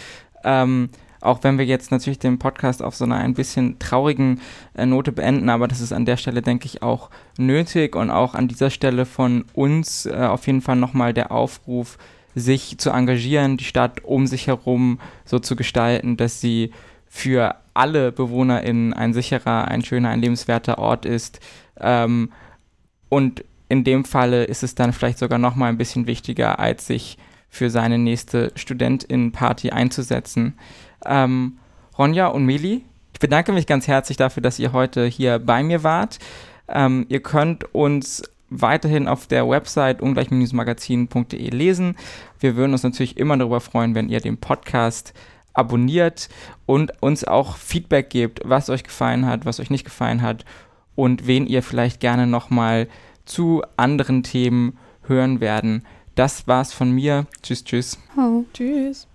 [0.44, 0.90] Ähm,
[1.20, 4.40] auch wenn wir jetzt natürlich den Podcast auf so einer ein bisschen traurigen
[4.74, 8.34] äh, Note beenden, aber das ist an der Stelle, denke ich, auch nötig und auch
[8.34, 11.98] an dieser Stelle von uns äh, auf jeden Fall nochmal der Aufruf,
[12.34, 16.72] sich zu engagieren, die Stadt um sich herum so zu gestalten, dass sie
[17.06, 21.40] für alle BewohnerInnen ein sicherer, ein schöner, ein lebenswerter Ort ist.
[21.78, 22.30] Ähm,
[23.08, 26.86] und in dem Falle ist es dann vielleicht sogar noch mal ein bisschen wichtiger, als
[26.86, 27.18] sich
[27.48, 30.54] für seine nächste Studentin-Party einzusetzen.
[31.04, 31.58] Ähm,
[31.98, 35.82] Ronja und Meli, ich bedanke mich ganz herzlich dafür, dass ihr heute hier bei mir
[35.82, 36.18] wart.
[36.68, 41.96] Ähm, ihr könnt uns weiterhin auf der Website ungleich-magazin.de lesen.
[42.38, 45.14] Wir würden uns natürlich immer darüber freuen, wenn ihr den Podcast
[45.52, 46.28] abonniert
[46.66, 50.44] und uns auch Feedback gebt, was euch gefallen hat, was euch nicht gefallen hat
[50.94, 52.88] und wen ihr vielleicht gerne nochmal
[53.24, 55.84] zu anderen Themen hören werden.
[56.14, 57.26] Das war's von mir.
[57.42, 57.98] Tschüss, tschüss.
[58.16, 58.44] Oh.
[58.52, 59.09] Tschüss.